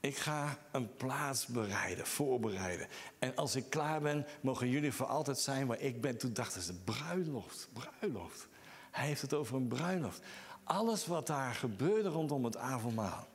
Ik 0.00 0.16
ga 0.16 0.58
een 0.72 0.96
plaats 0.96 1.46
bereiden, 1.46 2.06
voorbereiden. 2.06 2.86
En 3.18 3.36
als 3.36 3.56
ik 3.56 3.70
klaar 3.70 4.00
ben, 4.00 4.26
mogen 4.40 4.68
jullie 4.68 4.92
voor 4.92 5.06
altijd 5.06 5.38
zijn 5.38 5.66
waar 5.66 5.80
ik 5.80 6.00
ben. 6.00 6.18
Toen 6.18 6.32
dachten 6.32 6.62
ze, 6.62 6.74
bruiloft, 6.74 7.68
bruiloft. 7.72 8.46
Hij 8.90 9.06
heeft 9.06 9.22
het 9.22 9.34
over 9.34 9.56
een 9.56 9.68
bruiloft. 9.68 10.20
Alles 10.64 11.06
wat 11.06 11.26
daar 11.26 11.54
gebeurde 11.54 12.08
rondom 12.08 12.44
het 12.44 12.56
avondmaal. 12.56 13.26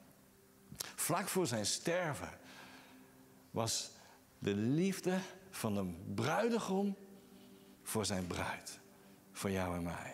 Vlak 0.96 1.28
voor 1.28 1.48
zijn 1.48 1.66
sterven 1.66 2.30
was 3.56 3.92
de 4.40 4.56
liefde 4.56 5.18
van 5.50 5.78
een 5.78 5.98
bruidegom 6.16 6.96
voor 7.84 8.06
zijn 8.06 8.28
bruid. 8.28 8.80
Voor 9.32 9.52
jou 9.52 9.76
en 9.76 9.84
mij. 9.84 10.14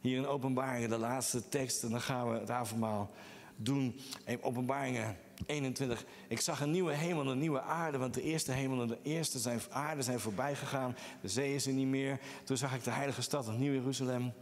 Hier 0.00 0.16
in 0.16 0.26
Openbaringen, 0.26 0.88
de 0.88 0.98
laatste 0.98 1.48
tekst, 1.48 1.82
en 1.82 1.90
dan 1.90 2.00
gaan 2.00 2.30
we 2.30 2.38
het 2.38 2.50
avondmaal 2.50 3.10
doen. 3.56 4.00
In 4.24 4.42
Openbaringen 4.42 5.16
21. 5.46 6.04
Ik 6.28 6.40
zag 6.40 6.60
een 6.60 6.70
nieuwe 6.70 6.92
hemel 6.92 7.22
en 7.22 7.28
een 7.28 7.38
nieuwe 7.38 7.60
aarde, 7.60 7.98
want 7.98 8.14
de 8.14 8.22
eerste 8.22 8.52
hemel 8.52 8.82
en 8.82 8.88
de 8.88 8.98
eerste 9.02 9.38
zijn, 9.38 9.60
aarde 9.70 10.02
zijn 10.02 10.20
voorbij 10.20 10.54
gegaan. 10.54 10.96
De 11.20 11.28
zee 11.28 11.54
is 11.54 11.66
er 11.66 11.72
niet 11.72 11.86
meer. 11.86 12.20
Toen 12.44 12.56
zag 12.56 12.74
ik 12.74 12.84
de 12.84 12.90
heilige 12.90 13.22
stad, 13.22 13.46
het 13.46 13.58
Nieuw 13.58 13.72
Jeruzalem, 13.72 14.32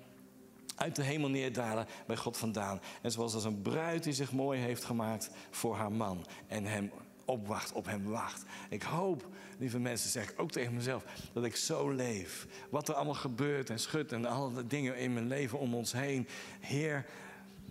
uit 0.76 0.96
de 0.96 1.02
hemel 1.02 1.28
neerdalen 1.28 1.86
bij 2.06 2.16
God 2.16 2.36
vandaan. 2.36 2.80
En 3.02 3.10
zoals 3.10 3.34
als 3.34 3.44
een 3.44 3.62
bruid 3.62 4.02
die 4.02 4.12
zich 4.12 4.32
mooi 4.32 4.60
heeft 4.60 4.84
gemaakt 4.84 5.30
voor 5.50 5.76
haar 5.76 5.92
man 5.92 6.26
en 6.46 6.64
hem 6.64 6.90
opwacht, 7.24 7.72
op 7.72 7.86
hem 7.86 8.04
wacht. 8.04 8.42
Ik 8.68 8.82
hoop, 8.82 9.28
lieve 9.58 9.78
mensen, 9.78 10.10
zeg 10.10 10.30
ik 10.30 10.40
ook 10.40 10.50
tegen 10.50 10.74
mezelf, 10.74 11.04
dat 11.32 11.44
ik 11.44 11.56
zo 11.56 11.90
leef. 11.90 12.46
Wat 12.70 12.88
er 12.88 12.94
allemaal 12.94 13.14
gebeurt 13.14 13.70
en 13.70 13.78
schudt 13.78 14.12
en 14.12 14.24
alle 14.24 14.66
dingen 14.66 14.96
in 14.96 15.12
mijn 15.12 15.26
leven 15.26 15.58
om 15.58 15.74
ons 15.74 15.92
heen. 15.92 16.28
Heer, 16.60 17.06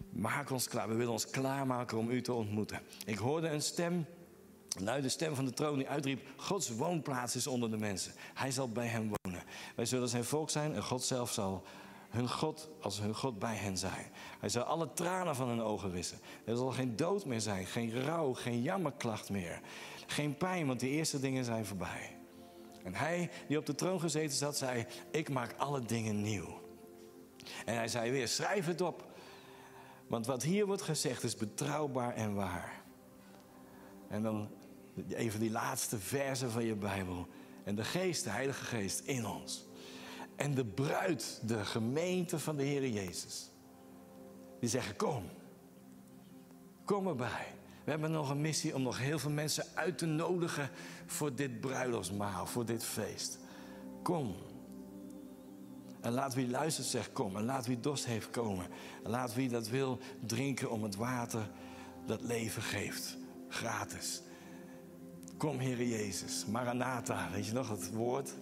maak 0.09 0.49
ons 0.49 0.67
klaar. 0.67 0.87
We 0.87 0.95
willen 0.95 1.11
ons 1.11 1.29
klaarmaken 1.29 1.97
om 1.97 2.09
u 2.09 2.21
te 2.21 2.33
ontmoeten. 2.33 2.79
Ik 3.05 3.17
hoorde 3.17 3.49
een 3.49 3.61
stem, 3.61 4.05
luide 4.79 5.09
stem 5.09 5.35
van 5.35 5.45
de 5.45 5.53
troon 5.53 5.77
die 5.77 5.89
uitriep: 5.89 6.27
Gods 6.35 6.69
woonplaats 6.69 7.35
is 7.35 7.47
onder 7.47 7.71
de 7.71 7.77
mensen. 7.77 8.13
Hij 8.33 8.51
zal 8.51 8.69
bij 8.69 8.87
hen 8.87 9.11
wonen. 9.21 9.43
Wij 9.75 9.85
zullen 9.85 10.09
zijn 10.09 10.23
volk 10.23 10.49
zijn 10.49 10.73
en 10.73 10.83
God 10.83 11.03
zelf 11.03 11.31
zal 11.31 11.63
hun 12.13 12.29
God, 12.29 12.69
als 12.81 12.99
hun 12.99 13.15
God 13.15 13.39
bij 13.39 13.55
hen 13.55 13.77
zijn. 13.77 14.11
Hij 14.39 14.49
zal 14.49 14.63
alle 14.63 14.93
tranen 14.93 15.35
van 15.35 15.47
hun 15.47 15.61
ogen 15.61 15.91
wissen. 15.91 16.19
Er 16.45 16.55
zal 16.55 16.71
geen 16.71 16.95
dood 16.95 17.25
meer 17.25 17.41
zijn, 17.41 17.65
geen 17.65 18.01
rouw, 18.01 18.33
geen 18.33 18.61
jammerklacht 18.61 19.29
meer. 19.29 19.61
Geen 20.07 20.37
pijn, 20.37 20.67
want 20.67 20.79
die 20.79 20.89
eerste 20.89 21.19
dingen 21.19 21.45
zijn 21.45 21.65
voorbij. 21.65 22.17
En 22.83 22.95
hij 22.95 23.31
die 23.47 23.57
op 23.57 23.65
de 23.65 23.75
troon 23.75 23.99
gezeten 23.99 24.37
zat, 24.37 24.57
zei: 24.57 24.85
Ik 25.11 25.29
maak 25.29 25.53
alle 25.57 25.81
dingen 25.81 26.21
nieuw. 26.21 26.61
En 27.65 27.75
hij 27.75 27.87
zei 27.87 28.11
weer: 28.11 28.27
Schrijf 28.27 28.65
het 28.65 28.81
op. 28.81 29.11
Want 30.07 30.25
wat 30.25 30.43
hier 30.43 30.65
wordt 30.65 30.81
gezegd 30.81 31.23
is 31.23 31.35
betrouwbaar 31.35 32.13
en 32.13 32.33
waar. 32.33 32.83
En 34.07 34.23
dan 34.23 34.49
even 35.07 35.39
die 35.39 35.51
laatste 35.51 35.99
versen 35.99 36.51
van 36.51 36.65
je 36.65 36.75
Bijbel. 36.75 37.27
En 37.63 37.75
de 37.75 37.83
Geest, 37.83 38.23
de 38.23 38.29
Heilige 38.29 38.63
Geest 38.63 38.99
in 38.99 39.25
ons. 39.25 39.65
En 40.35 40.53
de 40.53 40.65
bruid, 40.65 41.41
de 41.43 41.65
gemeente 41.65 42.39
van 42.39 42.55
de 42.55 42.63
Heer 42.63 42.87
Jezus. 42.87 43.51
Die 44.59 44.69
zeggen: 44.69 44.95
Kom. 44.95 45.23
Kom 46.85 47.07
erbij. 47.07 47.53
We 47.83 47.91
hebben 47.91 48.11
nog 48.11 48.29
een 48.29 48.41
missie 48.41 48.75
om 48.75 48.81
nog 48.81 48.97
heel 48.97 49.19
veel 49.19 49.31
mensen 49.31 49.65
uit 49.73 49.97
te 49.97 50.05
nodigen 50.05 50.69
voor 51.05 51.35
dit 51.35 51.59
bruiloftsmaal, 51.59 52.45
voor 52.45 52.65
dit 52.65 52.83
feest. 52.83 53.39
Kom. 54.03 54.35
En 56.01 56.11
laat 56.11 56.33
wie 56.33 56.49
luistert 56.49 56.87
zegt 56.87 57.11
kom. 57.11 57.37
En 57.37 57.43
laat 57.43 57.65
wie 57.65 57.79
dorst 57.79 58.05
heeft 58.05 58.29
komen. 58.29 58.67
En 59.03 59.09
laat 59.09 59.33
wie 59.33 59.49
dat 59.49 59.67
wil 59.67 59.99
drinken 60.25 60.71
om 60.71 60.83
het 60.83 60.95
water 60.95 61.49
dat 62.05 62.21
leven 62.21 62.61
geeft. 62.61 63.17
Gratis. 63.49 64.21
Kom, 65.37 65.59
Heer 65.59 65.83
Jezus. 65.83 66.45
Maranatha, 66.45 67.29
weet 67.31 67.45
je 67.45 67.53
nog 67.53 67.69
het 67.69 67.93
woord? 67.93 68.33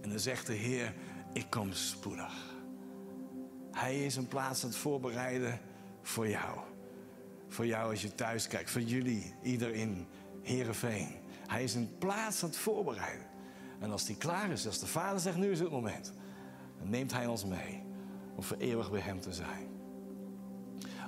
En 0.00 0.08
dan 0.10 0.18
zegt 0.18 0.46
de 0.46 0.52
Heer, 0.52 0.94
ik 1.36 1.50
kom 1.50 1.72
spoedig. 1.72 2.54
Hij 3.72 4.04
is 4.04 4.16
een 4.16 4.28
plaats 4.28 4.62
aan 4.62 4.68
het 4.68 4.78
voorbereiden 4.78 5.60
voor 6.02 6.28
jou. 6.28 6.58
Voor 7.48 7.66
jou 7.66 7.90
als 7.90 8.02
je 8.02 8.14
thuis 8.14 8.46
kijkt. 8.46 8.70
Voor 8.70 8.80
jullie, 8.80 9.34
ieder 9.42 9.74
in 9.74 10.06
Heerenveen. 10.42 11.08
Hij 11.46 11.62
is 11.62 11.74
een 11.74 11.98
plaats 11.98 12.42
aan 12.42 12.48
het 12.48 12.58
voorbereiden. 12.58 13.26
En 13.80 13.90
als 13.90 14.04
die 14.04 14.16
klaar 14.16 14.50
is, 14.50 14.66
als 14.66 14.78
de 14.78 14.86
Vader 14.86 15.20
zegt, 15.20 15.36
nu 15.36 15.50
is 15.50 15.60
het 15.60 15.70
moment. 15.70 16.12
Dan 16.78 16.90
neemt 16.90 17.12
Hij 17.12 17.26
ons 17.26 17.44
mee 17.44 17.82
om 18.34 18.42
voor 18.42 18.56
eeuwig 18.56 18.90
bij 18.90 19.00
Hem 19.00 19.20
te 19.20 19.32
zijn. 19.32 19.68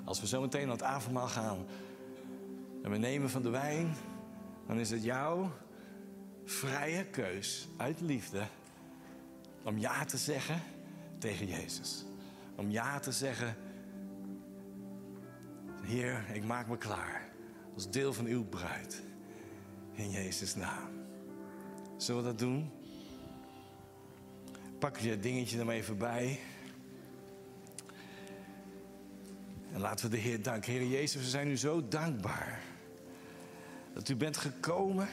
Als 0.04 0.20
we 0.20 0.26
zo 0.26 0.40
meteen 0.40 0.64
aan 0.64 0.70
het 0.70 0.82
avondmaal 0.82 1.28
gaan 1.28 1.66
en 2.82 2.90
we 2.90 2.96
nemen 2.96 3.30
van 3.30 3.42
de 3.42 3.50
wijn, 3.50 3.94
dan 4.66 4.78
is 4.78 4.90
het 4.90 5.02
jouw 5.02 5.50
vrije 6.44 7.04
keus 7.04 7.68
uit 7.76 8.00
liefde 8.00 8.46
om 9.62 9.78
ja 9.78 10.04
te 10.04 10.16
zeggen 10.16 10.62
tegen 11.18 11.46
Jezus. 11.46 12.04
Om 12.56 12.70
ja 12.70 12.98
te 12.98 13.12
zeggen, 13.12 13.56
Heer, 15.82 16.24
ik 16.32 16.44
maak 16.44 16.66
me 16.66 16.78
klaar 16.78 17.28
als 17.74 17.90
deel 17.90 18.12
van 18.12 18.26
uw 18.26 18.44
bruid. 18.44 19.02
In 19.92 20.10
Jezus' 20.10 20.54
naam. 20.54 20.88
Zullen 21.96 22.22
we 22.22 22.28
dat 22.28 22.38
doen? 22.38 22.70
Pak 24.78 24.96
je 24.96 25.18
dingetje 25.18 25.58
er 25.58 25.64
maar 25.64 25.74
even 25.74 25.98
bij. 25.98 26.40
En 29.72 29.80
laten 29.80 30.10
we 30.10 30.16
de 30.16 30.22
Heer 30.22 30.42
danken. 30.42 30.72
Heer 30.72 30.86
Jezus, 30.86 31.22
we 31.22 31.28
zijn 31.28 31.48
u 31.48 31.56
zo 31.56 31.88
dankbaar. 31.88 32.62
Dat 33.92 34.08
u 34.08 34.16
bent 34.16 34.36
gekomen. 34.36 35.08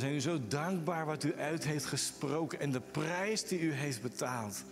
We 0.00 0.06
zijn 0.06 0.18
u 0.18 0.20
zo 0.20 0.46
dankbaar 0.48 1.06
wat 1.06 1.24
u 1.24 1.34
uit 1.34 1.64
heeft 1.64 1.84
gesproken 1.84 2.60
en 2.60 2.70
de 2.70 2.80
prijs 2.80 3.44
die 3.44 3.60
u 3.60 3.72
heeft 3.72 4.02
betaald. 4.02 4.64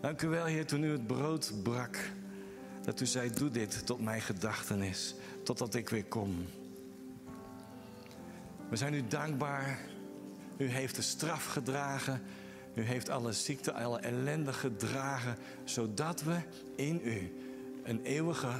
Dank 0.00 0.22
u 0.22 0.28
wel, 0.28 0.44
Heer, 0.44 0.66
toen 0.66 0.82
u 0.82 0.92
het 0.92 1.06
brood 1.06 1.52
brak. 1.62 1.98
Dat 2.84 3.00
u 3.00 3.06
zei, 3.06 3.30
doe 3.30 3.50
dit 3.50 3.86
tot 3.86 4.00
mijn 4.00 4.20
gedachtenis, 4.20 5.14
totdat 5.44 5.74
ik 5.74 5.88
weer 5.88 6.04
kom. 6.04 6.46
We 8.68 8.76
zijn 8.76 8.94
u 8.94 9.06
dankbaar. 9.08 9.78
U 10.56 10.66
heeft 10.66 10.96
de 10.96 11.02
straf 11.02 11.44
gedragen. 11.44 12.22
U 12.74 12.82
heeft 12.82 13.08
alle 13.08 13.32
ziekte, 13.32 13.72
alle 13.72 13.98
ellende 13.98 14.52
gedragen. 14.52 15.36
Zodat 15.64 16.22
we 16.22 16.36
in 16.76 17.00
u 17.04 17.32
een 17.84 18.02
eeuwige 18.02 18.52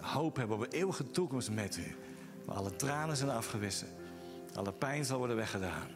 hoop 0.00 0.36
hebben 0.36 0.56
op 0.56 0.62
een 0.62 0.78
eeuwige 0.78 1.10
toekomst 1.10 1.50
met 1.50 1.76
u. 1.76 1.96
Waar 2.44 2.56
alle 2.56 2.76
tranen 2.76 3.16
zijn 3.16 3.30
afgewissen. 3.30 3.97
Alle 4.54 4.72
pijn 4.72 5.04
zal 5.04 5.18
worden 5.18 5.36
weggedaan. 5.36 5.88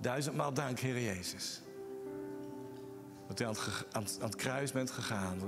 Duizendmaal 0.00 0.54
dank, 0.54 0.78
Heer 0.78 1.00
Jezus. 1.00 1.62
Dat 3.28 3.40
u 3.40 3.44
aan 3.44 3.54
het, 3.54 3.86
aan 3.92 4.04
het 4.26 4.36
kruis 4.36 4.72
bent 4.72 4.90
gegaan. 4.90 5.38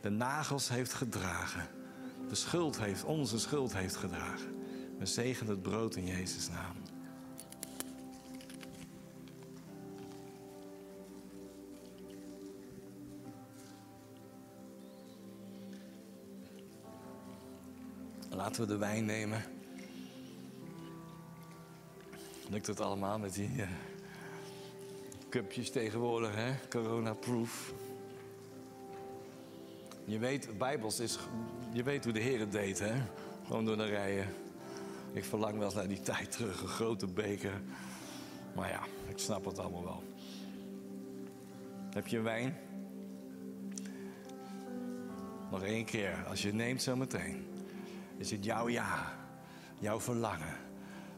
De 0.00 0.10
nagels 0.10 0.68
heeft 0.68 0.92
gedragen. 0.92 1.68
De 2.28 2.34
schuld 2.34 2.78
heeft, 2.78 3.04
onze 3.04 3.38
schuld 3.38 3.74
heeft 3.74 3.96
gedragen. 3.96 4.54
We 4.98 5.06
zegen 5.06 5.46
het 5.46 5.62
brood 5.62 5.96
in 5.96 6.06
Jezus' 6.06 6.48
naam. 6.48 6.76
Laten 18.30 18.62
we 18.62 18.66
de 18.66 18.76
wijn 18.76 19.04
nemen. 19.04 19.53
Lukt 22.54 22.66
het 22.66 22.80
allemaal 22.80 23.18
met 23.18 23.34
die 23.34 23.50
uh, 23.56 23.68
cupjes 25.28 25.70
tegenwoordig, 25.70 26.34
hè? 26.34 26.52
Corona-proof. 26.70 27.72
Je 30.04 30.18
weet, 30.18 30.58
Bijbels 30.58 31.00
is, 31.00 31.18
je 31.72 31.82
weet 31.82 32.04
hoe 32.04 32.12
de 32.12 32.20
Heer 32.20 32.38
het 32.38 32.52
deed, 32.52 32.78
hè? 32.78 32.92
Gewoon 33.46 33.64
door 33.64 33.76
de 33.76 33.84
rijen. 33.84 34.28
Ik 35.12 35.24
verlang 35.24 35.56
wel 35.56 35.64
eens 35.64 35.74
naar 35.74 35.88
die 35.88 36.00
tijd 36.00 36.30
terug, 36.30 36.62
een 36.62 36.68
grote 36.68 37.06
beker. 37.06 37.60
Maar 38.54 38.68
ja, 38.68 38.82
ik 39.08 39.18
snap 39.18 39.44
het 39.44 39.58
allemaal 39.58 39.84
wel. 39.84 40.02
Heb 41.90 42.06
je 42.06 42.20
wijn? 42.20 42.56
Nog 45.50 45.62
één 45.62 45.84
keer, 45.84 46.24
als 46.28 46.42
je 46.42 46.52
neemt 46.52 46.82
zo 46.82 46.96
meteen. 46.96 47.46
Is 48.16 48.30
het 48.30 48.44
jouw 48.44 48.68
ja, 48.68 49.12
jouw 49.78 50.00
verlangen. 50.00 50.56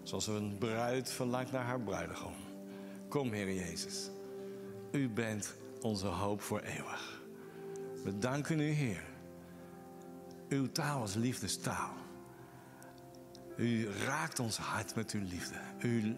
Zoals 0.06 0.26
een 0.26 0.58
bruid 0.58 1.10
verlangt 1.10 1.52
naar 1.52 1.64
haar 1.64 1.80
bruidegom. 1.80 2.34
Kom, 3.08 3.32
Heer 3.32 3.52
Jezus. 3.52 4.10
U 4.90 5.08
bent 5.08 5.54
onze 5.80 6.06
hoop 6.06 6.40
voor 6.40 6.60
eeuwig. 6.60 7.22
We 8.04 8.18
danken 8.18 8.60
u, 8.60 8.68
Heer. 8.70 9.04
Uw 10.48 10.72
taal 10.72 11.04
is 11.04 11.14
liefdestaal. 11.14 11.94
U 13.56 13.88
raakt 13.88 14.38
ons 14.38 14.56
hart 14.56 14.94
met 14.94 15.10
uw 15.10 15.22
liefde. 15.22 15.60
U 15.80 16.16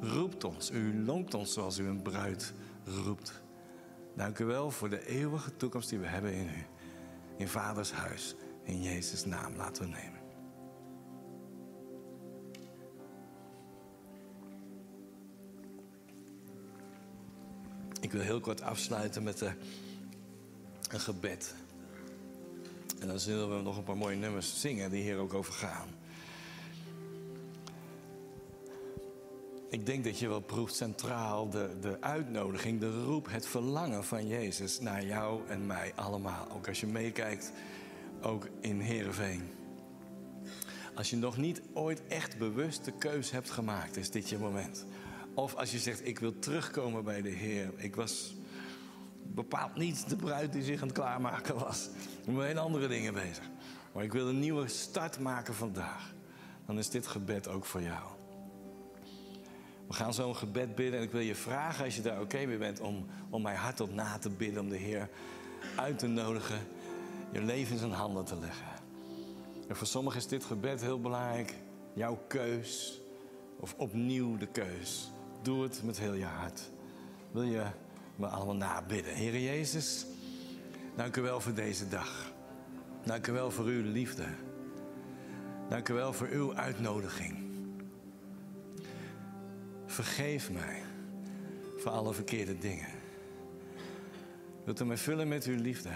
roept 0.00 0.44
ons, 0.44 0.70
u 0.70 1.04
lonkt 1.04 1.34
ons 1.34 1.52
zoals 1.52 1.78
u 1.78 1.86
een 1.86 2.02
bruid 2.02 2.52
roept. 2.84 3.42
Dank 4.14 4.38
u 4.38 4.44
wel 4.44 4.70
voor 4.70 4.88
de 4.88 5.06
eeuwige 5.06 5.56
toekomst 5.56 5.88
die 5.88 5.98
we 5.98 6.06
hebben 6.06 6.32
in 6.32 6.48
u. 6.48 6.66
In 7.36 7.48
Vaders 7.48 7.92
huis. 7.92 8.34
In 8.62 8.82
Jezus' 8.82 9.24
naam 9.24 9.56
laten 9.56 9.82
we 9.82 9.88
nemen. 9.88 10.15
Ik 18.06 18.12
wil 18.12 18.20
heel 18.20 18.40
kort 18.40 18.62
afsluiten 18.62 19.22
met 19.22 19.40
een 19.40 21.00
gebed. 21.00 21.54
En 22.98 23.06
dan 23.06 23.18
zullen 23.18 23.56
we 23.56 23.62
nog 23.62 23.76
een 23.76 23.84
paar 23.84 23.96
mooie 23.96 24.16
nummers 24.16 24.60
zingen 24.60 24.90
die 24.90 25.02
hier 25.02 25.16
ook 25.16 25.34
over 25.34 25.52
gaan. 25.52 25.88
Ik 29.70 29.86
denk 29.86 30.04
dat 30.04 30.18
je 30.18 30.28
wel 30.28 30.40
proeft 30.40 30.74
centraal 30.74 31.50
de, 31.50 31.70
de 31.80 31.96
uitnodiging, 32.00 32.80
de 32.80 33.02
roep, 33.02 33.30
het 33.30 33.46
verlangen 33.46 34.04
van 34.04 34.26
Jezus 34.26 34.80
naar 34.80 35.04
jou 35.04 35.48
en 35.48 35.66
mij 35.66 35.92
allemaal. 35.94 36.50
Ook 36.50 36.68
als 36.68 36.80
je 36.80 36.86
meekijkt, 36.86 37.52
ook 38.22 38.48
in 38.60 38.80
Heerenveen. 38.80 39.50
Als 40.94 41.10
je 41.10 41.16
nog 41.16 41.36
niet 41.36 41.62
ooit 41.72 42.06
echt 42.06 42.38
bewust 42.38 42.84
de 42.84 42.92
keus 42.92 43.30
hebt 43.30 43.50
gemaakt, 43.50 43.96
is 43.96 44.10
dit 44.10 44.28
je 44.28 44.38
moment. 44.38 44.86
Of 45.36 45.54
als 45.54 45.72
je 45.72 45.78
zegt, 45.78 46.06
ik 46.06 46.18
wil 46.18 46.38
terugkomen 46.38 47.04
bij 47.04 47.22
de 47.22 47.28
Heer. 47.28 47.72
Ik 47.76 47.96
was 47.96 48.34
bepaald 49.22 49.74
niet 49.74 50.08
de 50.08 50.16
bruid 50.16 50.52
die 50.52 50.62
zich 50.62 50.80
aan 50.80 50.88
het 50.88 50.96
klaarmaken 50.96 51.58
was. 51.58 51.88
Ik 52.20 52.24
ben 52.24 52.34
met 52.34 52.56
andere 52.56 52.88
dingen 52.88 53.14
bezig. 53.14 53.50
Maar 53.92 54.04
ik 54.04 54.12
wil 54.12 54.28
een 54.28 54.38
nieuwe 54.38 54.68
start 54.68 55.18
maken 55.18 55.54
vandaag. 55.54 56.14
Dan 56.66 56.78
is 56.78 56.90
dit 56.90 57.06
gebed 57.06 57.48
ook 57.48 57.64
voor 57.64 57.82
jou. 57.82 58.02
We 59.86 59.92
gaan 59.92 60.14
zo'n 60.14 60.36
gebed 60.36 60.74
bidden 60.74 60.98
en 60.98 61.04
ik 61.04 61.12
wil 61.12 61.20
je 61.20 61.34
vragen, 61.34 61.84
als 61.84 61.96
je 61.96 62.02
daar 62.02 62.20
oké 62.20 62.46
mee 62.46 62.58
bent, 62.58 62.80
om, 62.80 63.06
om 63.30 63.42
mij 63.42 63.54
hardop 63.54 63.94
na 63.94 64.18
te 64.18 64.30
bidden, 64.30 64.62
om 64.62 64.68
de 64.68 64.76
Heer 64.76 65.08
uit 65.76 65.98
te 65.98 66.06
nodigen, 66.06 66.58
je 67.32 67.42
leven 67.42 67.72
in 67.72 67.78
zijn 67.78 67.92
handen 67.92 68.24
te 68.24 68.38
leggen. 68.38 68.68
En 69.68 69.76
voor 69.76 69.86
sommigen 69.86 70.18
is 70.18 70.26
dit 70.26 70.44
gebed 70.44 70.80
heel 70.80 71.00
belangrijk, 71.00 71.54
jouw 71.94 72.18
keus, 72.28 73.00
of 73.60 73.74
opnieuw 73.76 74.36
de 74.36 74.46
keus. 74.46 75.10
Doe 75.46 75.62
het 75.62 75.82
met 75.82 75.98
heel 75.98 76.14
je 76.14 76.24
hart. 76.24 76.70
Wil 77.30 77.42
je 77.42 77.64
we 78.16 78.26
allemaal 78.26 78.56
nabidden. 78.56 79.14
Heer 79.14 79.40
Jezus, 79.40 80.06
dank 80.96 81.16
u 81.16 81.22
wel 81.22 81.40
voor 81.40 81.54
deze 81.54 81.88
dag. 81.88 82.32
Dank 83.04 83.26
u 83.26 83.32
wel 83.32 83.50
voor 83.50 83.64
uw 83.64 83.82
liefde. 83.82 84.24
Dank 85.68 85.88
u 85.88 85.94
wel 85.94 86.12
voor 86.12 86.28
uw 86.28 86.54
uitnodiging. 86.54 87.38
Vergeef 89.86 90.50
mij 90.50 90.82
voor 91.76 91.90
alle 91.90 92.14
verkeerde 92.14 92.58
dingen. 92.58 92.88
Wilt 94.64 94.80
u 94.80 94.84
mij 94.84 94.98
vullen 94.98 95.28
met 95.28 95.44
uw 95.44 95.56
liefde? 95.56 95.92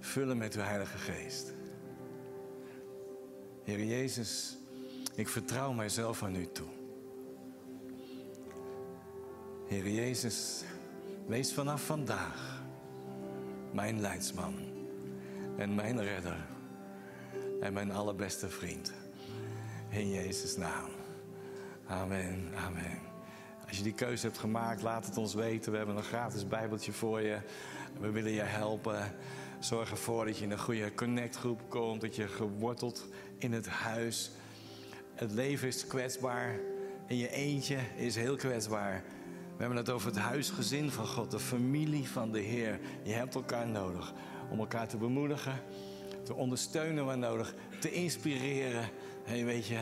Vullen 0.00 0.36
met 0.38 0.54
uw 0.54 0.62
Heilige 0.62 0.98
Geest. 0.98 1.52
Heer 3.64 3.84
Jezus, 3.84 4.56
ik 5.14 5.28
vertrouw 5.28 5.72
mijzelf 5.72 6.22
aan 6.22 6.36
u 6.36 6.48
toe. 6.52 6.82
Heer 9.66 9.88
Jezus, 9.88 10.62
wees 11.26 11.52
vanaf 11.52 11.84
vandaag 11.84 12.62
mijn 13.72 14.00
leidsman 14.00 14.54
en 15.56 15.74
mijn 15.74 16.02
redder 16.02 16.46
en 17.60 17.72
mijn 17.72 17.92
allerbeste 17.92 18.48
vriend. 18.48 18.92
In 19.88 20.10
Jezus' 20.10 20.56
naam. 20.56 20.88
Amen, 21.86 22.50
amen. 22.56 22.98
Als 23.68 23.76
je 23.76 23.82
die 23.82 23.92
keuze 23.92 24.26
hebt 24.26 24.38
gemaakt, 24.38 24.82
laat 24.82 25.06
het 25.06 25.16
ons 25.16 25.34
weten. 25.34 25.72
We 25.72 25.76
hebben 25.78 25.96
een 25.96 26.02
gratis 26.02 26.48
Bijbeltje 26.48 26.92
voor 26.92 27.20
je. 27.20 27.38
We 28.00 28.10
willen 28.10 28.32
je 28.32 28.42
helpen. 28.42 29.14
Zorg 29.58 29.90
ervoor 29.90 30.24
dat 30.24 30.38
je 30.38 30.44
in 30.44 30.50
een 30.50 30.58
goede 30.58 30.94
connectgroep 30.94 31.60
komt. 31.68 32.00
Dat 32.00 32.16
je 32.16 32.28
geworteld 32.28 33.06
in 33.38 33.52
het 33.52 33.68
huis. 33.68 34.30
Het 35.14 35.30
leven 35.30 35.68
is 35.68 35.86
kwetsbaar. 35.86 36.58
En 37.06 37.16
je 37.16 37.30
eentje 37.30 37.78
is 37.96 38.16
heel 38.16 38.36
kwetsbaar. 38.36 39.04
We 39.56 39.60
hebben 39.60 39.78
het 39.78 39.90
over 39.90 40.08
het 40.08 40.18
huisgezin 40.18 40.90
van 40.90 41.06
God, 41.06 41.30
de 41.30 41.38
familie 41.38 42.08
van 42.08 42.32
de 42.32 42.40
Heer. 42.40 42.80
Je 43.02 43.12
hebt 43.12 43.34
elkaar 43.34 43.66
nodig 43.66 44.12
om 44.50 44.58
elkaar 44.58 44.88
te 44.88 44.96
bemoedigen, 44.96 45.62
te 46.22 46.34
ondersteunen 46.34 47.04
waar 47.04 47.18
nodig, 47.18 47.54
te 47.80 47.92
inspireren. 47.92 48.88
Hé, 49.24 49.44
weet 49.44 49.66
je, 49.66 49.80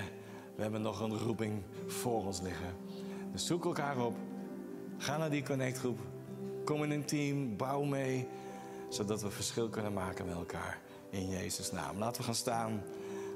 we 0.57 0.63
hebben 0.63 0.83
nog 0.83 1.01
een 1.01 1.19
roeping 1.19 1.63
voor 1.87 2.25
ons 2.25 2.41
liggen. 2.41 2.75
Dus 3.33 3.47
zoek 3.47 3.65
elkaar 3.65 3.99
op. 3.99 4.17
Ga 4.99 5.17
naar 5.17 5.31
die 5.31 5.45
connectgroep. 5.45 5.99
Kom 6.65 6.83
in 6.83 6.91
een 6.91 7.05
team, 7.05 7.57
bouw 7.57 7.83
mee, 7.83 8.29
zodat 8.89 9.23
we 9.23 9.31
verschil 9.31 9.69
kunnen 9.69 9.93
maken 9.93 10.27
met 10.27 10.35
elkaar 10.35 10.81
in 11.11 11.29
Jezus' 11.29 11.73
naam. 11.73 11.99
Laten 11.99 12.21
we 12.21 12.27
gaan 12.27 12.35
staan. 12.35 12.83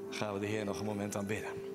Gaan 0.09 0.33
we 0.33 0.39
de 0.39 0.45
Heer 0.45 0.65
nog 0.65 0.79
een 0.79 0.85
moment 0.85 1.15
aanbidden. 1.15 1.66